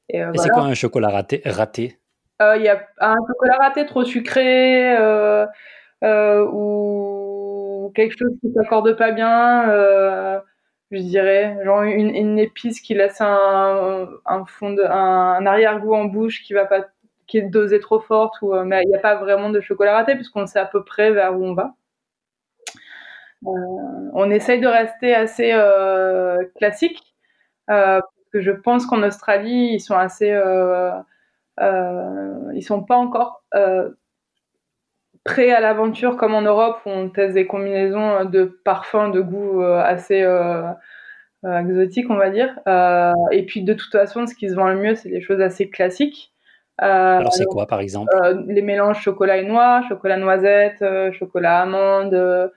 Et, 0.10 0.20
et 0.20 0.38
c'est 0.38 0.50
quoi 0.50 0.64
un 0.64 0.74
chocolat 0.74 1.10
raté 1.10 1.42
Raté? 1.46 1.98
Il 2.40 2.64
y 2.64 2.70
a 2.70 2.82
un 3.00 3.18
chocolat 3.28 3.58
raté 3.60 3.86
trop 3.86 4.04
sucré 4.04 4.98
euh, 6.04 6.44
ou 6.52 7.92
quelque 7.96 8.18
chose 8.18 8.32
qui 8.42 8.52
s'accorde 8.54 8.96
pas 8.98 9.12
bien, 9.12 9.70
euh, 9.70 10.40
je 10.90 11.00
dirais, 11.00 11.58
genre 11.64 11.84
une, 11.84 12.16
une, 12.16 12.40
épice 12.40 12.82
qui 12.82 12.96
laisse 12.96 13.22
un, 13.22 14.10
un 14.26 14.46
fond 14.46 14.72
de, 14.72 14.84
un, 14.84 15.46
arrière-goût 15.46 15.94
en 15.94 16.06
bouche 16.06 16.42
qui 16.44 16.54
va 16.54 16.66
pas 16.66 16.88
qui 17.28 17.38
est 17.38 17.44
dosée 17.44 17.80
trop 17.80 18.00
forte 18.02 18.42
ou 18.42 18.54
euh, 18.54 18.66
mais 18.66 18.82
il 18.84 18.90
n'y 18.90 18.96
a 18.96 19.00
pas 19.00 19.16
vraiment 19.16 19.50
de 19.50 19.62
chocolat 19.62 19.94
raté 19.94 20.16
puisqu'on 20.16 20.48
sait 20.48 20.60
à 20.60 20.66
peu 20.66 20.84
près 20.84 21.12
vers 21.12 21.38
où 21.38 21.46
on 21.46 21.54
va. 21.54 21.76
Euh, 23.46 23.50
on 24.14 24.30
essaye 24.30 24.60
de 24.60 24.68
rester 24.68 25.16
assez 25.16 25.52
euh, 25.54 26.38
classique 26.58 27.02
euh, 27.70 28.00
parce 28.00 28.30
que 28.34 28.42
je 28.42 28.52
pense 28.52 28.86
qu'en 28.86 29.02
Australie 29.04 29.74
ils 29.74 29.80
sont 29.80 29.98
assez 29.98 30.30
ils 31.60 32.64
sont 32.64 32.84
pas 32.84 32.96
encore 32.96 33.44
prêt 35.24 35.52
à 35.52 35.60
l'aventure 35.60 36.18
comme 36.18 36.34
en 36.34 36.42
Europe 36.42 36.80
où 36.86 36.90
on 36.90 37.10
teste 37.10 37.34
des 37.34 37.48
combinaisons 37.48 38.26
de 38.26 38.46
parfums 38.64 39.12
de 39.14 39.22
goût 39.22 39.62
euh, 39.62 39.80
assez 39.80 40.24
euh, 40.24 40.64
euh, 41.46 41.60
exotiques, 41.60 42.10
on 42.10 42.16
va 42.16 42.30
dire. 42.30 42.60
et 43.32 43.46
puis 43.46 43.64
de 43.64 43.74
toute 43.74 43.92
façon, 43.92 44.28
ce 44.28 44.36
qui 44.36 44.50
se 44.50 44.56
vend 44.56 44.70
le 44.70 44.78
mieux, 44.78 44.96
c'est 44.96 45.10
des 45.10 45.22
choses 45.22 45.42
assez 45.42 45.70
classiques. 45.70 46.34
alors 46.78 47.34
c'est 47.34 47.46
quoi 47.46 47.68
par 47.68 47.82
exemple? 47.82 48.12
Les 48.48 48.62
mélanges 48.62 49.02
chocolat 49.02 49.38
et 49.38 49.46
noix, 49.46 49.84
chocolat 49.90 50.18
noisette, 50.18 50.84
chocolat 51.14 51.62
amande. 51.62 52.52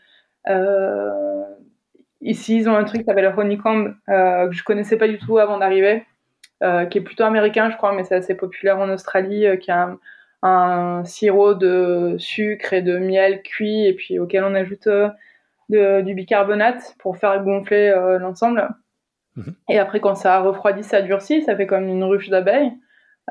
Ici, 2.21 2.57
ils 2.57 2.69
ont 2.69 2.77
un 2.77 2.85
truc 2.85 3.03
qui 3.03 3.07
s'appelle 3.07 3.33
honeycomb 3.37 3.95
que 4.07 4.53
je 4.53 4.65
connaissais 4.65 4.97
pas 4.97 5.09
du 5.09 5.19
tout 5.19 5.39
avant 5.39 5.59
d'arriver, 5.59 6.05
qui 6.61 6.99
est 6.99 7.05
plutôt 7.05 7.25
américain, 7.25 7.71
je 7.71 7.77
crois, 7.77 7.93
mais 7.93 8.05
c'est 8.05 8.17
assez 8.17 8.35
populaire 8.35 8.79
en 8.79 8.89
Australie, 8.91 9.47
qui 9.61 9.71
a 9.71 9.83
un, 9.83 9.99
un 10.45 11.05
sirop 11.05 11.55
de 11.55 12.17
sucre 12.19 12.75
et 12.75 12.83
de 12.83 12.99
miel 12.99 13.43
cuit 13.43 13.87
et 13.87 13.95
puis 13.95 14.19
auquel 14.19 14.45
on 14.45 14.55
ajoute 14.55 14.87
euh, 15.73 16.03
du 16.03 16.15
bicarbonate 16.15 16.95
pour 16.99 17.17
faire 17.17 17.43
gonfler 17.43 17.89
euh, 17.89 18.19
l'ensemble. 18.19 18.69
Mhm. 19.37 19.55
Et 19.71 19.79
après, 19.79 20.01
quand 20.01 20.15
ça 20.15 20.41
refroidit, 20.41 20.85
ça 20.85 21.01
durcit, 21.01 21.43
ça 21.43 21.57
fait 21.57 21.67
comme 21.67 21.89
une 21.89 22.05
ruche 22.05 22.29
d'abeilles, 22.29 22.73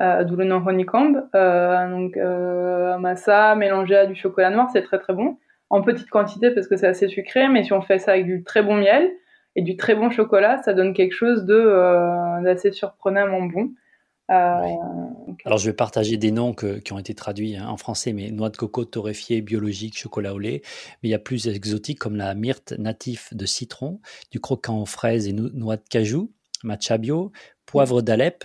euh, 0.00 0.24
d'où 0.24 0.34
le 0.34 0.44
nom 0.44 0.60
honeycomb. 0.66 1.28
donc, 1.32 2.16
massa 3.00 3.54
mélangé 3.54 3.94
à 3.96 4.06
du 4.06 4.16
chocolat 4.16 4.50
noir, 4.50 4.68
c'est 4.72 4.82
très 4.82 4.98
très 4.98 5.12
bon. 5.12 5.38
En 5.70 5.82
petite 5.82 6.10
quantité 6.10 6.50
parce 6.50 6.68
que 6.68 6.76
c'est 6.76 6.86
assez 6.86 7.08
sucré, 7.08 7.48
mais 7.48 7.64
si 7.64 7.72
on 7.72 7.80
fait 7.80 7.98
ça 7.98 8.12
avec 8.12 8.26
du 8.26 8.44
très 8.44 8.62
bon 8.62 8.76
miel 8.76 9.10
et 9.56 9.62
du 9.62 9.76
très 9.76 9.94
bon 9.94 10.10
chocolat, 10.10 10.62
ça 10.62 10.74
donne 10.74 10.94
quelque 10.94 11.14
chose 11.14 11.44
de 11.44 12.42
d'assez 12.42 12.72
surprenamment 12.72 13.42
bon. 13.42 13.70
Euh, 14.30 14.66
Alors 15.44 15.58
je 15.58 15.66
vais 15.66 15.76
partager 15.76 16.16
des 16.16 16.30
noms 16.30 16.54
qui 16.54 16.92
ont 16.92 16.98
été 16.98 17.14
traduits 17.14 17.56
hein, 17.56 17.68
en 17.68 17.76
français, 17.76 18.12
mais 18.12 18.30
noix 18.30 18.48
de 18.48 18.56
coco 18.56 18.84
torréfiée 18.84 19.42
biologique, 19.42 19.98
chocolat 19.98 20.34
au 20.34 20.38
lait. 20.38 20.62
Mais 21.02 21.10
il 21.10 21.12
y 21.12 21.14
a 21.14 21.18
plus 21.18 21.46
exotiques 21.46 21.98
comme 21.98 22.16
la 22.16 22.34
myrte 22.34 22.72
natif 22.78 23.34
de 23.34 23.44
citron, 23.44 24.00
du 24.30 24.40
croquant 24.40 24.80
aux 24.80 24.86
fraises 24.86 25.28
et 25.28 25.32
noix 25.32 25.76
de 25.76 25.84
cajou, 25.88 26.32
matcha 26.62 26.96
bio, 26.96 27.32
poivre 27.66 28.00
d'Alep, 28.00 28.44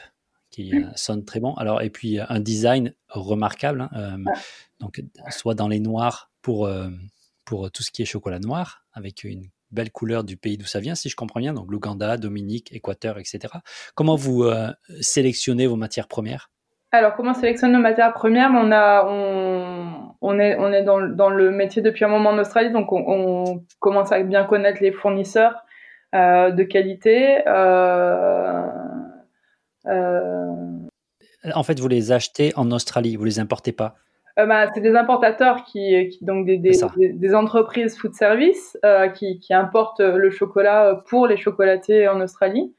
qui 0.52 0.76
euh, 0.76 0.88
sonne 0.96 1.24
très 1.24 1.40
bon. 1.40 1.54
Alors 1.54 1.82
et 1.82 1.90
puis 1.90 2.20
un 2.20 2.40
design 2.40 2.94
remarquable, 3.08 3.82
hein, 3.82 3.90
euh, 3.96 4.32
donc 4.82 5.02
soit 5.30 5.56
dans 5.56 5.70
les 5.70 5.80
noirs 5.80 6.29
pour 6.50 6.68
pour 7.46 7.72
tout 7.72 7.84
ce 7.84 7.92
qui 7.92 8.02
est 8.04 8.06
chocolat 8.06 8.40
noir, 8.40 8.84
avec 8.94 9.24
une 9.24 9.50
belle 9.72 9.92
couleur 9.92 10.24
du 10.24 10.38
pays 10.38 10.58
d'où 10.58 10.66
ça 10.66 10.80
vient, 10.80 10.96
si 10.96 11.10
je 11.10 11.16
comprends 11.16 11.40
bien, 11.40 11.54
donc 11.54 11.66
l'Ouganda, 11.70 12.18
Dominique, 12.18 12.74
Équateur, 12.74 13.18
etc. 13.18 13.40
Comment 13.96 14.16
vous 14.16 14.44
euh, 14.44 14.70
sélectionnez 15.02 15.68
vos 15.68 15.76
matières 15.76 16.08
premières? 16.08 16.50
Alors, 16.92 17.16
comment 17.16 17.32
on 17.32 17.36
sélectionne 17.36 17.72
nos 17.72 17.80
matières 17.80 18.14
premières? 18.14 18.50
On, 18.52 18.72
a, 18.72 19.06
on, 20.22 20.40
est, 20.40 20.56
on 20.58 20.72
est 20.74 20.84
dans, 20.84 21.00
dans, 21.02 21.30
le 21.30 21.52
métier 21.52 21.84
depuis 21.84 22.04
un 22.04 22.08
moment 22.08 22.32
en 22.32 22.40
Australie, 22.40 22.72
donc 22.72 22.92
on, 22.92 23.64
commence 23.80 24.12
à 24.12 24.22
bien 24.24 24.44
connaître 24.46 24.82
les 24.82 24.92
fournisseurs 24.92 25.56
euh, 26.16 26.50
de 26.52 26.64
qualité. 26.64 27.48
Euh, 27.48 28.64
en 31.54 31.64
fait, 31.64 31.80
vous 31.80 31.88
les 31.88 32.12
achetez 32.12 32.52
en 32.56 32.72
Australie, 32.72 33.16
vous 33.16 33.26
les 33.26 33.40
importez 33.40 33.72
pas? 33.72 33.96
Euh, 34.40 34.46
bah, 34.46 34.68
c'est 34.74 34.82
des 34.82 34.96
importateurs 34.96 35.64
qui, 35.64 36.18
donc 36.22 36.46
des, 36.46 36.58
des, 36.58 36.80
des, 36.98 37.36
entreprises 37.36 37.98
food 37.98 38.14
service 38.14 38.78
euh, 38.86 39.10
qui, 39.10 39.40
qui, 39.40 39.54
importent 39.54 40.00
le 40.00 40.30
chocolat 40.30 41.04
pour 41.08 41.28
les 41.28 41.38
chocolatiers 41.38 42.08
en 42.08 42.22
Australie. 42.22 42.74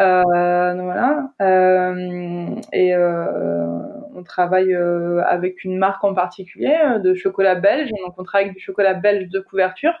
Euh, 0.00 0.74
voilà. 0.74 1.30
Euh, 1.40 2.56
et 2.72 2.94
euh, 2.94 3.78
on 4.14 4.22
travaille 4.24 4.74
avec 4.74 5.64
une 5.64 5.78
marque 5.78 6.02
en 6.04 6.14
particulier 6.14 6.76
de 7.02 7.14
chocolat 7.14 7.54
belge. 7.54 7.90
Donc 8.04 8.14
on 8.18 8.24
travaille 8.24 8.46
avec 8.46 8.56
du 8.56 8.62
chocolat 8.62 8.94
belge 8.94 9.28
de 9.28 9.40
couverture, 9.40 9.94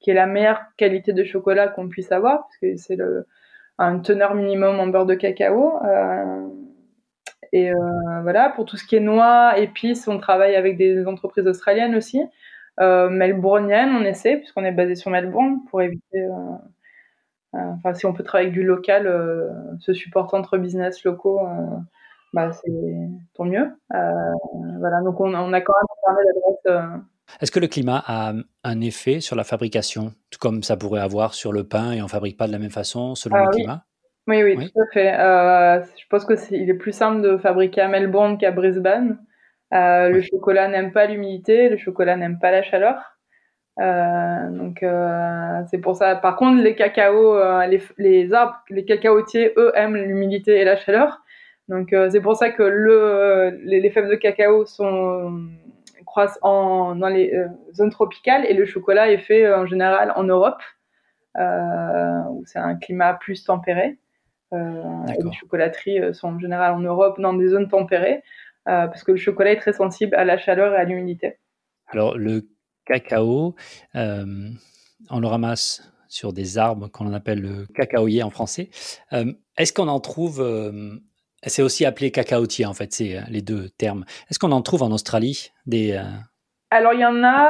qui 0.00 0.10
est 0.10 0.14
la 0.14 0.26
meilleure 0.26 0.62
qualité 0.76 1.12
de 1.12 1.24
chocolat 1.24 1.68
qu'on 1.68 1.88
puisse 1.88 2.12
avoir, 2.12 2.38
parce 2.38 2.56
que 2.58 2.76
c'est 2.76 2.96
le 2.96 3.26
un 3.78 3.98
teneur 3.98 4.34
minimum 4.34 4.80
en 4.80 4.86
beurre 4.86 5.06
de 5.06 5.14
cacao. 5.14 5.78
Euh, 5.84 6.48
et 7.52 7.70
euh, 7.70 8.22
voilà, 8.22 8.50
pour 8.50 8.64
tout 8.64 8.76
ce 8.76 8.84
qui 8.84 8.96
est 8.96 9.00
noix, 9.00 9.58
épices, 9.58 10.08
on 10.08 10.18
travaille 10.18 10.54
avec 10.56 10.76
des 10.76 11.06
entreprises 11.06 11.46
australiennes 11.46 11.94
aussi. 11.94 12.20
Euh, 12.80 13.08
melbourneiennes, 13.08 13.90
on 13.90 14.04
essaie, 14.04 14.36
puisqu'on 14.36 14.64
est 14.64 14.72
basé 14.72 14.94
sur 14.94 15.10
Melbourne, 15.10 15.60
pour 15.70 15.82
éviter. 15.82 16.18
Euh, 16.18 17.58
enfin, 17.78 17.94
si 17.94 18.06
on 18.06 18.12
peut 18.12 18.22
travailler 18.22 18.48
avec 18.48 18.58
du 18.58 18.66
local, 18.66 19.06
se 19.80 19.92
supporter 19.92 20.36
entre 20.36 20.58
business 20.58 21.02
locaux, 21.04 21.40
bah, 22.32 22.52
c'est 22.52 22.70
tant 23.34 23.44
mieux. 23.44 23.72
voilà, 23.90 25.00
donc 25.02 25.20
on, 25.20 25.52
a 25.52 25.60
quand 25.60 25.74
même 26.06 26.16
d'adresse. 26.26 27.00
Est-ce 27.40 27.50
que 27.50 27.60
le 27.60 27.66
climat 27.66 28.02
a 28.06 28.34
un 28.62 28.80
effet 28.80 29.20
sur 29.20 29.36
la 29.36 29.44
fabrication, 29.44 30.12
tout 30.30 30.38
comme 30.38 30.62
ça 30.62 30.76
pourrait 30.76 31.00
avoir 31.00 31.34
sur 31.34 31.52
le 31.52 31.64
pain 31.64 31.92
et 31.92 32.02
on 32.02 32.08
fabrique 32.08 32.36
pas 32.36 32.46
de 32.46 32.52
la 32.52 32.58
même 32.58 32.70
façon 32.70 33.14
selon 33.14 33.36
le 33.36 33.50
climat? 33.50 33.84
Oui, 34.26 34.42
oui, 34.42 34.56
tout 34.56 34.80
à 34.80 34.86
fait. 34.92 35.14
Euh, 35.14 35.82
je 35.82 36.04
pense 36.10 36.24
que 36.24 36.32
est, 36.32 36.50
il 36.50 36.68
est 36.68 36.74
plus 36.74 36.92
simple 36.92 37.22
de 37.22 37.36
fabriquer 37.36 37.82
à 37.82 37.88
Melbourne 37.88 38.38
qu'à 38.38 38.50
Brisbane. 38.50 39.18
Euh, 39.72 40.08
le 40.08 40.20
chocolat 40.22 40.68
n'aime 40.68 40.92
pas 40.92 41.06
l'humidité, 41.06 41.68
le 41.68 41.76
chocolat 41.76 42.16
n'aime 42.16 42.38
pas 42.38 42.50
la 42.50 42.62
chaleur. 42.62 43.16
Euh, 43.78 44.50
donc 44.50 44.82
euh, 44.82 45.62
c'est 45.70 45.78
pour 45.78 45.96
ça. 45.96 46.16
Par 46.16 46.36
contre, 46.36 46.62
les 46.62 46.74
cacao, 46.74 47.36
euh, 47.36 47.66
les, 47.66 47.82
les, 47.98 48.32
arbres, 48.32 48.56
les 48.70 48.84
cacaotiers, 48.84 49.52
eux 49.56 49.72
aiment 49.74 49.96
l'humidité 49.96 50.60
et 50.60 50.64
la 50.64 50.76
chaleur. 50.76 51.22
Donc 51.68 51.92
euh, 51.92 52.08
c'est 52.10 52.20
pour 52.20 52.36
ça 52.36 52.50
que 52.50 52.62
le, 52.62 53.58
les, 53.64 53.80
les, 53.80 53.90
fèves 53.90 54.08
de 54.08 54.14
cacao 54.14 54.66
sont 54.66 55.48
croissent 56.06 56.38
en, 56.42 56.94
dans 56.94 57.08
les 57.08 57.32
zones 57.74 57.90
tropicales 57.90 58.46
et 58.46 58.54
le 58.54 58.64
chocolat 58.64 59.10
est 59.10 59.18
fait 59.18 59.52
en 59.52 59.66
général 59.66 60.12
en 60.16 60.24
Europe 60.24 60.62
où 61.38 62.42
c'est 62.46 62.58
un 62.58 62.76
climat 62.76 63.14
plus 63.14 63.44
tempéré. 63.44 63.98
Euh, 64.52 64.82
les 65.06 65.32
chocolateries 65.32 66.00
euh, 66.00 66.12
sont 66.12 66.28
en 66.28 66.38
général 66.38 66.74
en 66.74 66.80
Europe 66.80 67.20
dans 67.20 67.34
des 67.34 67.48
zones 67.48 67.68
tempérées 67.68 68.22
euh, 68.68 68.86
parce 68.86 69.02
que 69.02 69.12
le 69.12 69.16
chocolat 69.16 69.52
est 69.52 69.56
très 69.60 69.72
sensible 69.72 70.14
à 70.14 70.24
la 70.24 70.38
chaleur 70.38 70.72
et 70.72 70.76
à 70.76 70.84
l'humidité. 70.84 71.38
Alors 71.88 72.16
le 72.16 72.48
cacao, 72.84 73.56
on 73.94 75.20
le 75.20 75.26
ramasse 75.26 75.92
sur 76.08 76.32
des 76.32 76.58
arbres 76.58 76.88
qu'on 76.88 77.12
appelle 77.12 77.40
le 77.40 77.66
cacaoyer 77.74 78.22
en 78.22 78.30
français. 78.30 78.70
Est-ce 79.56 79.72
qu'on 79.72 79.88
en 79.88 80.00
trouve 80.00 80.44
c'est 81.44 81.62
aussi 81.62 81.84
appelé 81.84 82.10
cacaotier 82.10 82.66
en 82.66 82.74
fait, 82.74 82.92
c'est 82.92 83.20
les 83.28 83.42
deux 83.42 83.68
termes. 83.70 84.04
Est-ce 84.30 84.38
qu'on 84.38 84.52
en 84.52 84.62
trouve 84.62 84.82
en 84.82 84.90
Australie 84.90 85.50
des 85.66 86.00
alors 86.70 86.94
il 86.94 87.00
y 87.00 87.04
en 87.06 87.22
a 87.24 87.48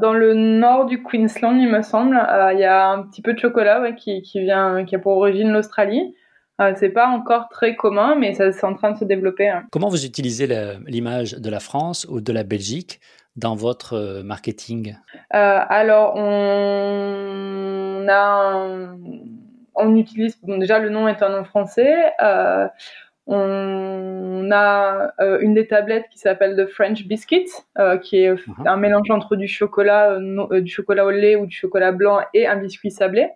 dans 0.00 0.12
le 0.12 0.34
nord 0.34 0.86
du 0.86 1.02
Queensland, 1.02 1.56
il 1.58 1.68
me 1.68 1.82
semble. 1.82 2.16
Il 2.52 2.58
y 2.58 2.64
a 2.64 2.88
un 2.90 3.02
petit 3.02 3.22
peu 3.22 3.34
de 3.34 3.38
chocolat 3.38 3.92
qui, 3.92 4.22
qui, 4.22 4.40
vient, 4.40 4.84
qui 4.84 4.94
a 4.94 4.98
pour 4.98 5.16
origine 5.16 5.52
l'Australie. 5.52 6.14
Euh, 6.60 6.72
c'est 6.76 6.88
pas 6.88 7.08
encore 7.08 7.48
très 7.50 7.76
commun, 7.76 8.14
mais 8.14 8.32
ça 8.34 8.50
c'est 8.50 8.64
en 8.64 8.74
train 8.74 8.92
de 8.92 8.98
se 8.98 9.04
développer. 9.04 9.48
Hein. 9.48 9.64
Comment 9.70 9.88
vous 9.88 10.06
utilisez 10.06 10.46
l'image 10.86 11.34
de 11.34 11.50
la 11.50 11.60
France 11.60 12.06
ou 12.08 12.22
de 12.22 12.32
la 12.32 12.44
Belgique 12.44 13.00
dans 13.36 13.54
votre 13.54 13.92
euh, 13.92 14.22
marketing? 14.22 14.96
Euh, 15.34 15.60
Alors, 15.68 16.14
on 16.16 18.06
a, 18.08 18.96
on 19.74 19.96
utilise 19.96 20.38
déjà 20.42 20.78
le 20.78 20.88
nom 20.88 21.08
est 21.08 21.22
un 21.22 21.28
nom 21.28 21.44
français. 21.44 22.12
On 23.26 24.50
a 24.52 25.12
une 25.40 25.54
des 25.54 25.66
tablettes 25.66 26.08
qui 26.10 26.18
s'appelle 26.18 26.56
The 26.56 26.66
French 26.70 27.06
Biscuit, 27.06 27.46
qui 28.02 28.18
est 28.18 28.32
uh-huh. 28.32 28.68
un 28.68 28.76
mélange 28.76 29.10
entre 29.10 29.36
du 29.36 29.48
chocolat, 29.48 30.18
du 30.18 30.70
chocolat 30.70 31.04
au 31.04 31.10
lait 31.10 31.36
ou 31.36 31.46
du 31.46 31.56
chocolat 31.56 31.92
blanc 31.92 32.20
et 32.34 32.46
un 32.46 32.56
biscuit 32.56 32.90
sablé. 32.90 33.30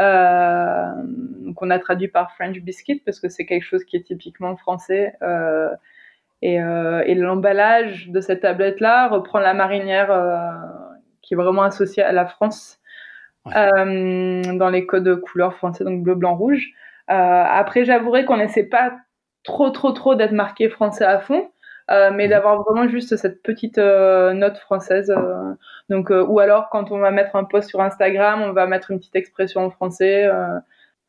Euh, 0.00 0.92
donc 1.40 1.60
on 1.60 1.70
a 1.70 1.78
traduit 1.78 2.08
par 2.08 2.32
French 2.32 2.58
biscuit 2.60 3.02
parce 3.04 3.20
que 3.20 3.28
c'est 3.28 3.44
quelque 3.44 3.64
chose 3.64 3.84
qui 3.84 3.96
est 3.96 4.02
typiquement 4.02 4.56
français. 4.56 5.14
Euh, 5.22 5.68
et, 6.40 6.60
euh, 6.60 7.02
et 7.06 7.14
l'emballage 7.14 8.08
de 8.08 8.20
cette 8.20 8.40
tablette-là 8.40 9.08
reprend 9.08 9.38
la 9.38 9.54
marinière 9.54 10.08
qui 11.20 11.34
est 11.34 11.36
vraiment 11.36 11.62
associée 11.62 12.02
à 12.02 12.12
la 12.12 12.26
France 12.26 12.80
dans 13.44 14.70
les 14.72 14.86
codes 14.86 15.20
couleurs 15.20 15.54
français, 15.54 15.84
donc 15.84 16.02
bleu, 16.02 16.14
blanc, 16.14 16.36
rouge. 16.36 16.72
après, 17.06 17.84
j'avouerai 17.84 18.24
qu'on 18.24 18.38
n'essaie 18.38 18.64
pas 18.64 18.92
trop, 19.44 19.70
trop, 19.70 19.92
trop 19.92 20.14
d'être 20.14 20.32
marqué 20.32 20.68
français 20.68 21.04
à 21.04 21.20
fond. 21.20 21.48
Euh, 21.90 22.10
mais 22.12 22.24
mhm. 22.24 22.30
d'avoir 22.30 22.62
vraiment 22.62 22.88
juste 22.88 23.16
cette 23.16 23.42
petite 23.42 23.78
euh, 23.78 24.32
note 24.32 24.56
française. 24.58 25.10
Euh, 25.10 25.52
donc, 25.88 26.10
ou 26.10 26.38
alors 26.38 26.68
quand 26.70 26.90
on 26.90 26.98
va 26.98 27.10
mettre 27.10 27.36
un 27.36 27.44
post 27.44 27.68
sur 27.68 27.80
Instagram, 27.80 28.40
on 28.42 28.52
va 28.52 28.66
mettre 28.66 28.90
une 28.90 28.98
petite 28.98 29.16
expression 29.16 29.62
en 29.64 29.70
français. 29.70 30.28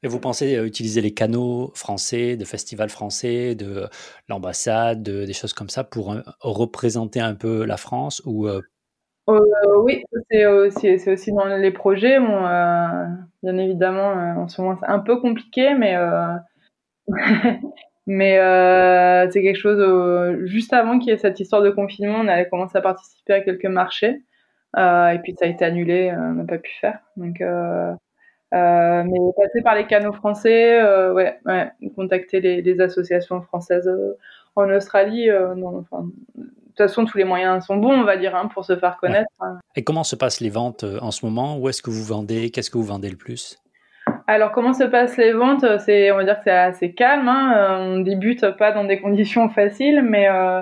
Et 0.06 0.08
vous 0.10 0.20
pensez 0.20 0.56
utiliser 0.56 1.00
les 1.00 1.14
canaux 1.14 1.72
français, 1.76 2.36
de 2.36 2.44
festivals 2.44 2.90
français, 2.90 3.56
de 3.56 3.88
l'ambassade, 4.28 5.04
des 5.04 5.34
choses 5.34 5.54
comme 5.54 5.70
ça 5.70 5.86
pour 5.86 6.16
représenter 6.42 7.22
un 7.22 7.36
peu 7.36 7.66
la 7.66 7.78
France 7.78 8.22
ou 8.26 8.50
oui, 9.28 10.04
c'est 10.30 10.46
aussi, 10.46 11.00
c'est 11.00 11.14
aussi 11.14 11.32
dans 11.32 11.46
les 11.46 11.72
projets. 11.72 12.20
Bon, 12.20 12.42
bien 13.44 13.58
évidemment, 13.58 14.12
en 14.42 14.50
ce 14.50 14.62
moment, 14.62 14.78
c'est 14.82 14.90
un 14.90 15.00
peu 15.00 15.22
compliqué, 15.22 15.76
mais 15.76 15.96
Mais 18.06 18.38
euh, 18.38 19.30
c'est 19.32 19.42
quelque 19.42 19.60
chose, 19.60 19.80
euh, 19.80 20.46
juste 20.46 20.74
avant 20.74 21.00
qu'il 21.00 21.10
y 21.10 21.14
ait 21.14 21.18
cette 21.18 21.40
histoire 21.40 21.62
de 21.62 21.70
confinement, 21.70 22.20
on 22.20 22.28
avait 22.28 22.50
commencé 22.50 22.78
à 22.78 22.82
participer 22.82 23.34
à 23.34 23.42
quelques 23.42 23.66
marchés. 23.66 24.24
Euh, 24.76 25.10
et 25.10 25.20
puis 25.20 25.36
ça 25.38 25.46
a 25.46 25.48
été 25.48 25.64
annulé, 25.64 26.14
on 26.18 26.34
n'a 26.34 26.44
pas 26.44 26.58
pu 26.58 26.72
faire. 26.82 27.00
Donc, 27.16 27.40
mais 27.40 29.20
passer 29.38 29.62
par 29.64 29.76
les 29.76 29.88
canaux 29.88 30.14
français, 30.14 30.84
ouais, 31.12 31.40
ouais, 31.46 31.72
contacter 31.96 32.42
les, 32.42 32.82
associations 32.82 33.42
françaises 33.42 33.90
en 34.56 34.70
Australie, 34.70 35.32
enfin, 35.32 36.10
de 36.36 36.44
toute 36.44 36.78
façon, 36.78 37.06
tous 37.06 37.18
les 37.18 37.24
moyens 37.24 37.66
sont 37.66 37.78
bons, 37.78 37.94
on 37.94 38.04
va 38.04 38.18
dire, 38.18 38.36
hein, 38.36 38.50
pour 38.54 38.66
se 38.66 38.76
faire 38.76 38.98
connaître. 38.98 39.30
Et 39.76 39.84
comment 39.84 40.04
se 40.04 40.16
passent 40.16 40.42
les 40.42 40.50
ventes 40.50 40.84
en 40.84 41.12
ce 41.12 41.26
moment? 41.26 41.58
Où 41.58 41.70
est-ce 41.70 41.82
que 41.82 41.92
vous 41.92 42.04
vendez? 42.04 42.50
Qu'est-ce 42.50 42.72
que 42.72 42.78
vous 42.78 42.84
vendez 42.84 43.10
le 43.10 43.16
plus? 43.16 43.63
Alors, 44.28 44.52
comment 44.52 44.74
se 44.74 44.84
passent 44.84 45.18
les 45.18 45.34
ventes? 45.34 45.66
C'est, 45.80 46.12
on 46.12 46.18
va 46.18 46.24
dire 46.24 46.38
que 46.38 46.44
c'est 46.46 46.52
assez 46.52 46.94
calme. 46.94 47.28
Hein. 47.28 47.54
Euh, 47.56 47.96
on 47.96 48.00
débute 48.00 48.46
pas 48.58 48.72
dans 48.72 48.86
des 48.86 49.00
conditions 49.00 49.50
faciles, 49.50 50.02
mais 50.02 50.30
euh, 50.30 50.62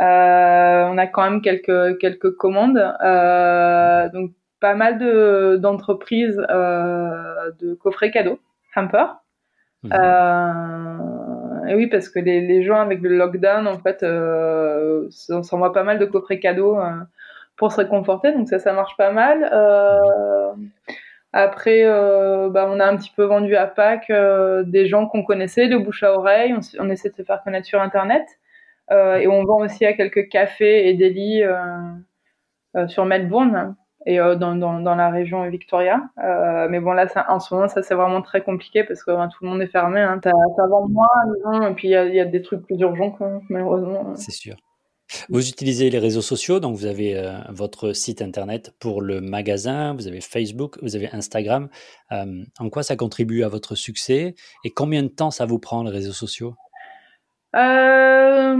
euh, 0.00 0.84
on 0.90 0.98
a 0.98 1.06
quand 1.06 1.22
même 1.22 1.42
quelques 1.42 1.98
quelques 1.98 2.36
commandes. 2.36 2.94
Euh, 3.02 4.08
donc, 4.10 4.32
pas 4.60 4.74
mal 4.74 4.98
de 4.98 5.56
d'entreprises 5.60 6.40
euh, 6.50 7.50
de 7.60 7.74
coffrets 7.74 8.10
cadeaux, 8.10 8.38
hamper. 8.76 9.20
Mmh. 9.82 9.92
et 11.68 11.74
oui, 11.74 11.88
parce 11.88 12.08
que 12.08 12.18
les, 12.18 12.40
les, 12.40 12.62
gens 12.62 12.80
avec 12.80 13.02
le 13.02 13.18
lockdown, 13.18 13.66
en 13.66 13.78
fait, 13.78 14.02
euh, 14.02 15.06
s'envoient 15.10 15.74
pas 15.74 15.82
mal 15.82 15.98
de 15.98 16.06
coffrets 16.06 16.38
cadeaux 16.38 16.78
pour 17.56 17.72
se 17.72 17.78
réconforter. 17.78 18.32
Donc 18.32 18.48
ça, 18.48 18.58
ça 18.58 18.72
marche 18.72 18.96
pas 18.96 19.12
mal. 19.12 19.48
Euh, 19.52 20.52
après, 21.36 21.80
euh, 21.82 22.48
bah, 22.48 22.68
on 22.70 22.78
a 22.78 22.86
un 22.86 22.96
petit 22.96 23.10
peu 23.10 23.24
vendu 23.24 23.56
à 23.56 23.66
Pâques 23.66 24.08
euh, 24.10 24.62
des 24.62 24.86
gens 24.86 25.08
qu'on 25.08 25.24
connaissait, 25.24 25.66
de 25.66 25.76
bouche 25.76 26.04
à 26.04 26.14
oreille. 26.14 26.54
On, 26.78 26.88
essaie 26.90 27.10
de 27.10 27.16
se 27.16 27.24
faire 27.24 27.42
connaître 27.42 27.66
sur 27.66 27.82
Internet. 27.82 28.24
Euh, 28.92 29.16
et 29.16 29.26
on 29.26 29.42
vend 29.42 29.58
aussi 29.58 29.84
à 29.84 29.94
quelques 29.94 30.28
cafés 30.28 30.88
et 30.88 30.94
délits 30.94 31.42
sur 32.86 33.04
Melbourne 33.04 33.74
et 34.06 34.18
dans, 34.18 34.54
dans, 34.54 34.78
dans, 34.78 34.94
la 34.94 35.10
région 35.10 35.48
Victoria. 35.48 36.02
mais 36.70 36.78
bon, 36.78 36.92
là, 36.92 37.08
ça, 37.08 37.26
en 37.28 37.40
ce 37.40 37.52
moment, 37.52 37.66
ça 37.66 37.82
c'est 37.82 37.96
vraiment 37.96 38.22
très 38.22 38.42
compliqué 38.42 38.84
parce 38.84 39.02
que 39.02 39.10
tout 39.10 39.44
le 39.44 39.48
monde 39.48 39.60
est 39.60 39.66
fermé. 39.66 40.02
Hein. 40.02 40.20
T'as 40.22 40.30
vend 40.68 40.88
moins, 40.88 41.68
et 41.68 41.74
puis 41.74 41.88
il 41.88 41.90
y 41.90 41.96
a, 41.96 42.04
y 42.04 42.20
a, 42.20 42.26
des 42.26 42.42
trucs 42.42 42.64
plus 42.64 42.78
urgents, 42.78 43.18
malheureusement. 43.48 44.14
C'est 44.14 44.30
sûr. 44.30 44.54
Vous 45.28 45.48
utilisez 45.48 45.90
les 45.90 45.98
réseaux 45.98 46.22
sociaux, 46.22 46.60
donc 46.60 46.76
vous 46.76 46.86
avez 46.86 47.16
euh, 47.16 47.32
votre 47.50 47.92
site 47.92 48.22
internet 48.22 48.72
pour 48.80 49.02
le 49.02 49.20
magasin, 49.20 49.94
vous 49.94 50.06
avez 50.06 50.20
Facebook, 50.20 50.78
vous 50.82 50.96
avez 50.96 51.10
Instagram. 51.12 51.68
Euh, 52.12 52.42
en 52.58 52.70
quoi 52.70 52.82
ça 52.82 52.96
contribue 52.96 53.42
à 53.42 53.48
votre 53.48 53.74
succès 53.74 54.34
et 54.64 54.70
combien 54.70 55.02
de 55.02 55.08
temps 55.08 55.30
ça 55.30 55.46
vous 55.46 55.58
prend 55.58 55.82
les 55.82 55.90
réseaux 55.90 56.12
sociaux? 56.12 56.54
Euh, 57.56 58.56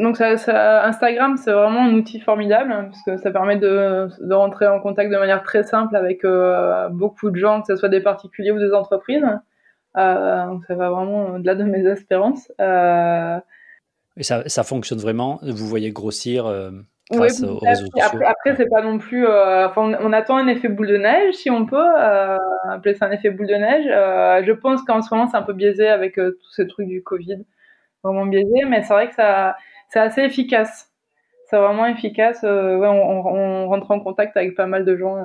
donc 0.00 0.20
Instagram, 0.20 1.36
c'est 1.36 1.52
vraiment 1.52 1.84
un 1.84 1.92
outil 1.92 2.20
formidable 2.20 2.72
hein, 2.72 2.84
parce 2.90 3.02
que 3.04 3.22
ça 3.22 3.30
permet 3.30 3.56
de, 3.56 4.08
rentrer 4.32 4.66
en 4.66 4.80
contact 4.80 5.12
de 5.12 5.18
manière 5.18 5.42
très 5.42 5.62
simple 5.62 5.94
avec 5.96 6.22
beaucoup 6.92 7.30
de 7.30 7.36
gens, 7.36 7.60
que 7.60 7.66
ce 7.66 7.76
soit 7.76 7.90
des 7.90 8.00
particuliers 8.00 8.52
ou 8.52 8.58
des 8.58 8.72
entreprises. 8.72 9.24
ça 9.94 10.74
va 10.74 10.90
vraiment 10.90 11.34
au-delà 11.34 11.54
de 11.54 11.64
mes 11.64 11.86
espérances. 11.86 12.50
Et 14.16 14.22
ça, 14.22 14.48
ça, 14.48 14.62
fonctionne 14.62 14.98
vraiment 14.98 15.38
Vous 15.42 15.66
voyez 15.66 15.90
grossir 15.90 16.46
euh, 16.46 16.70
grâce 17.10 17.42
aux 17.42 17.58
réseaux 17.58 17.86
sociaux 17.86 18.02
Après, 18.02 18.26
après 18.26 18.56
c'est 18.56 18.68
pas 18.68 18.82
non 18.82 18.98
plus. 18.98 19.26
Euh, 19.26 19.68
on, 19.76 20.12
attend 20.12 20.36
un 20.36 20.48
effet 20.48 20.68
boule 20.68 20.88
de 20.88 20.98
neige, 20.98 21.34
si 21.34 21.50
on 21.50 21.64
peut 21.64 21.76
euh, 21.76 22.36
appeler 22.68 22.94
ça 22.94 23.06
un 23.06 23.10
effet 23.10 23.30
boule 23.30 23.46
de 23.46 23.54
neige. 23.54 24.44
je 24.46 24.52
pense 24.52 24.82
qu'en 24.82 25.00
ce 25.00 25.14
moment, 25.14 25.28
c'est 25.28 25.36
un 25.36 25.42
peu 25.42 25.54
biaisé 25.54 25.88
avec 25.88 26.16
tous 26.16 26.52
ces 26.54 26.66
trucs 26.66 26.88
du 26.88 27.02
Covid. 27.02 27.44
Vraiment 28.04 28.26
biaisé, 28.26 28.64
mais 28.68 28.82
c'est 28.82 28.92
vrai 28.92 29.08
que 29.08 29.14
ça, 29.14 29.56
c'est 29.88 30.00
assez 30.00 30.22
efficace. 30.22 30.90
C'est 31.46 31.56
vraiment 31.56 31.86
efficace. 31.86 32.42
ouais, 32.42 32.48
on, 32.48 33.26
on, 33.26 33.68
rentre 33.68 33.90
en 33.90 34.00
contact 34.00 34.36
avec 34.36 34.54
pas 34.54 34.66
mal 34.66 34.84
de 34.84 34.96
gens. 34.96 35.16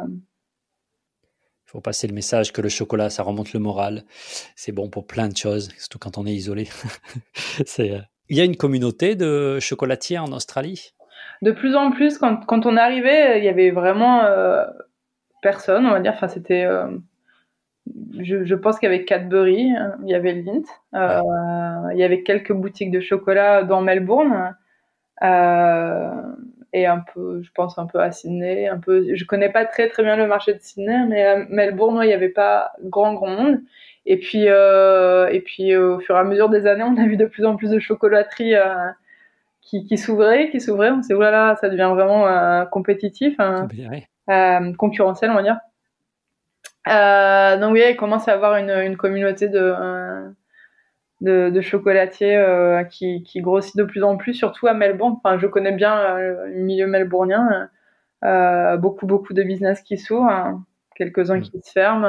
Il 1.67 1.71
faut 1.71 1.81
passer 1.81 2.07
le 2.07 2.13
message 2.13 2.53
que 2.53 2.61
le 2.61 2.69
chocolat, 2.69 3.09
ça 3.09 3.23
remonte 3.23 3.51
le 3.51 3.59
moral. 3.59 4.03
C'est 4.55 4.71
bon 4.71 4.89
pour 4.89 5.05
plein 5.05 5.27
de 5.27 5.35
choses, 5.35 5.69
surtout 5.77 5.99
quand 5.99 6.17
on 6.17 6.25
est 6.25 6.33
isolé. 6.33 6.69
c'est 7.65 7.99
il 8.29 8.37
y 8.37 8.41
a 8.41 8.43
une 8.43 8.57
communauté 8.57 9.15
de 9.15 9.59
chocolatiers 9.59 10.19
en 10.19 10.31
Australie? 10.31 10.93
De 11.41 11.51
plus 11.51 11.75
en 11.75 11.91
plus, 11.91 12.17
quand, 12.17 12.45
quand 12.45 12.65
on 12.65 12.77
arrivait, 12.77 13.39
il 13.39 13.45
y 13.45 13.49
avait 13.49 13.71
vraiment 13.71 14.23
euh, 14.23 14.65
personne, 15.41 15.85
on 15.85 15.91
va 15.91 15.99
dire. 15.99 16.13
Enfin, 16.15 16.27
c'était. 16.27 16.63
Euh, 16.63 16.87
je, 18.19 18.43
je, 18.43 18.55
pense 18.55 18.79
qu'il 18.79 18.89
y 18.89 18.93
avait 18.93 19.05
Cadbury, 19.05 19.71
il 20.03 20.09
y 20.09 20.13
avait 20.13 20.33
Lint, 20.33 20.63
euh, 20.93 21.21
il 21.93 21.99
y 21.99 22.03
avait 22.03 22.23
quelques 22.23 22.51
boutiques 22.51 22.91
de 22.91 22.99
chocolat 22.99 23.63
dans 23.63 23.81
Melbourne. 23.81 24.55
Et 26.81 26.85
un 26.85 26.99
peu, 27.13 27.41
je 27.43 27.49
pense 27.53 27.77
un 27.77 27.85
peu 27.85 27.99
à 27.99 28.11
Sydney, 28.11 28.67
un 28.67 28.77
peu. 28.77 29.15
Je 29.15 29.25
connais 29.25 29.49
pas 29.49 29.65
très 29.65 29.89
très 29.89 30.03
bien 30.03 30.15
le 30.15 30.27
marché 30.27 30.53
de 30.53 30.59
Sydney, 30.59 31.05
mais 31.07 31.25
à 31.25 31.37
Melbourne, 31.49 31.99
il 32.03 32.07
n'y 32.07 32.13
avait 32.13 32.29
pas 32.29 32.71
grand 32.83 33.13
grand 33.13 33.27
monde. 33.29 33.59
Et 34.05 34.17
puis, 34.17 34.45
euh, 34.47 35.27
et 35.27 35.41
puis 35.41 35.75
au 35.75 35.99
fur 35.99 36.15
et 36.15 36.19
à 36.19 36.23
mesure 36.23 36.49
des 36.49 36.65
années, 36.65 36.83
on 36.83 36.97
a 36.97 37.05
vu 37.05 37.17
de 37.17 37.25
plus 37.25 37.45
en 37.45 37.57
plus 37.57 37.69
de 37.69 37.79
chocolateries 37.79 38.55
euh, 38.55 38.89
qui, 39.61 39.85
qui 39.85 39.97
s'ouvraient, 39.97 40.49
qui 40.49 40.61
s'ouvraient. 40.61 40.91
On 40.91 41.01
s'est 41.01 41.13
dit, 41.13 41.19
là, 41.19 41.57
ça 41.59 41.69
devient 41.69 41.91
vraiment 41.93 42.25
euh, 42.25 42.63
compétitif, 42.65 43.35
hein, 43.39 43.67
concurrentiel, 44.77 45.31
on 45.31 45.35
va 45.35 45.43
dire. 45.43 45.59
donc 47.59 47.73
oui, 47.73 47.83
il 47.89 47.97
commence 47.97 48.29
à 48.29 48.33
avoir 48.33 48.55
une, 48.55 48.69
une 48.69 48.95
communauté 48.95 49.49
de, 49.49 49.73
de, 51.21 51.49
de, 51.49 51.61
chocolatiers 51.61 52.41
qui, 52.91 53.23
qui, 53.23 53.41
grossit 53.41 53.75
de 53.75 53.83
plus 53.83 54.03
en 54.03 54.17
plus, 54.17 54.33
surtout 54.33 54.67
à 54.67 54.73
Melbourne. 54.73 55.15
Enfin, 55.23 55.37
je 55.37 55.47
connais 55.47 55.71
bien 55.71 56.17
le 56.17 56.53
milieu 56.55 56.87
melbournien. 56.87 57.69
beaucoup, 58.21 59.07
beaucoup 59.07 59.33
de 59.33 59.43
business 59.43 59.81
qui 59.81 59.97
s'ouvrent, 59.97 60.29
hein. 60.29 60.63
quelques-uns 60.95 61.37
mm. 61.37 61.41
qui 61.41 61.61
se 61.63 61.71
ferment. 61.71 62.01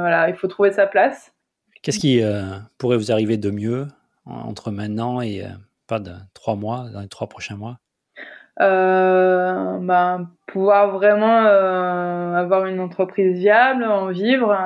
voilà, 0.00 0.28
il 0.28 0.36
faut 0.36 0.48
trouver 0.48 0.72
sa 0.72 0.86
place. 0.86 1.34
Qu'est-ce 1.84 1.98
qui 1.98 2.22
euh, 2.22 2.44
pourrait 2.78 2.96
vous 2.96 3.12
arriver 3.12 3.36
de 3.36 3.50
mieux 3.50 3.86
entre 4.24 4.70
maintenant 4.70 5.20
et 5.20 5.44
euh, 5.44 5.48
pas 5.86 6.00
de 6.00 6.12
trois 6.32 6.56
mois, 6.56 6.86
dans 6.90 7.00
les 7.00 7.08
trois 7.08 7.28
prochains 7.28 7.56
mois? 7.56 7.78
Ben, 8.58 10.30
pouvoir 10.46 10.92
vraiment 10.92 11.44
avoir 12.34 12.64
une 12.64 12.80
entreprise 12.80 13.36
viable, 13.36 13.84
en 13.84 14.06
vivre, 14.06 14.56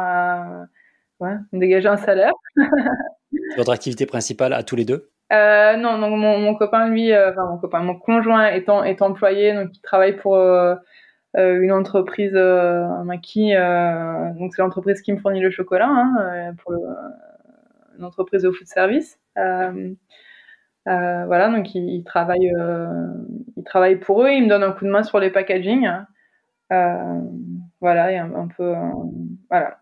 ouais, 1.18 1.36
dégager 1.52 1.88
un 1.88 1.96
salaire. 1.96 2.34
Votre 3.56 3.72
activité 3.72 4.06
principale 4.06 4.52
à 4.52 4.62
tous 4.62 4.76
les 4.76 4.84
deux? 4.84 5.10
Euh, 5.32 5.76
non, 5.76 5.98
donc 5.98 6.18
mon, 6.18 6.54
copain, 6.54 6.88
lui, 6.88 7.12
euh, 7.12 7.32
mon 7.36 7.58
copain, 7.58 7.80
mon 7.80 7.98
conjoint 7.98 8.48
étant 8.48 8.82
est 8.82 9.02
employé, 9.02 9.52
donc 9.52 9.68
il 9.74 9.80
travaille 9.82 10.16
pour 10.16 10.36
euh, 10.36 10.74
une 11.34 11.72
entreprise 11.72 12.32
qui, 13.22 13.52
donc 13.52 14.54
c'est 14.54 14.62
l'entreprise 14.62 15.02
qui 15.02 15.12
me 15.12 15.18
fournit 15.18 15.40
le 15.40 15.50
chocolat, 15.50 15.88
hein, 15.88 16.54
pour 16.62 16.72
une 17.98 18.04
entreprise 18.04 18.42
de 18.42 18.50
food 18.50 18.66
service. 18.66 19.20
voilà, 20.86 21.50
donc 21.50 21.74
il, 21.74 21.90
il 21.90 22.04
travaille, 22.04 22.50
il 23.56 23.64
travaille 23.64 23.96
pour 23.96 24.22
eux, 24.24 24.30
il 24.30 24.44
me 24.44 24.48
donne 24.48 24.62
un 24.62 24.72
coup 24.72 24.86
de 24.86 24.90
main 24.90 25.02
sur 25.02 25.20
les 25.20 25.30
packaging. 25.30 25.88
voilà, 26.70 28.12
et 28.12 28.16
un, 28.16 28.34
un 28.34 28.48
peu, 28.48 28.74
voilà. 29.50 29.78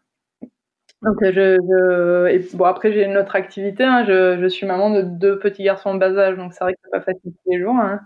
Donc 1.03 1.17
je, 1.23 1.31
je 1.31 2.29
et 2.29 2.57
bon 2.57 2.65
après 2.65 2.93
j'ai 2.93 3.05
une 3.05 3.17
autre 3.17 3.37
activité. 3.37 3.85
Hein, 3.85 4.05
je, 4.07 4.39
je, 4.41 4.47
suis 4.47 4.67
maman 4.67 4.91
de 4.91 5.03
deux 5.03 5.39
petits 5.39 5.63
garçons 5.63 5.91
en 5.91 5.95
bas 5.95 6.17
âge, 6.17 6.37
donc 6.37 6.53
c'est 6.53 6.65
vrai 6.65 6.75
que 6.75 6.81
c'est 6.85 6.91
pas 6.91 7.01
facile 7.01 7.33
tous 7.33 7.51
les 7.51 7.61
jours. 7.61 7.77
Hein. 7.77 8.01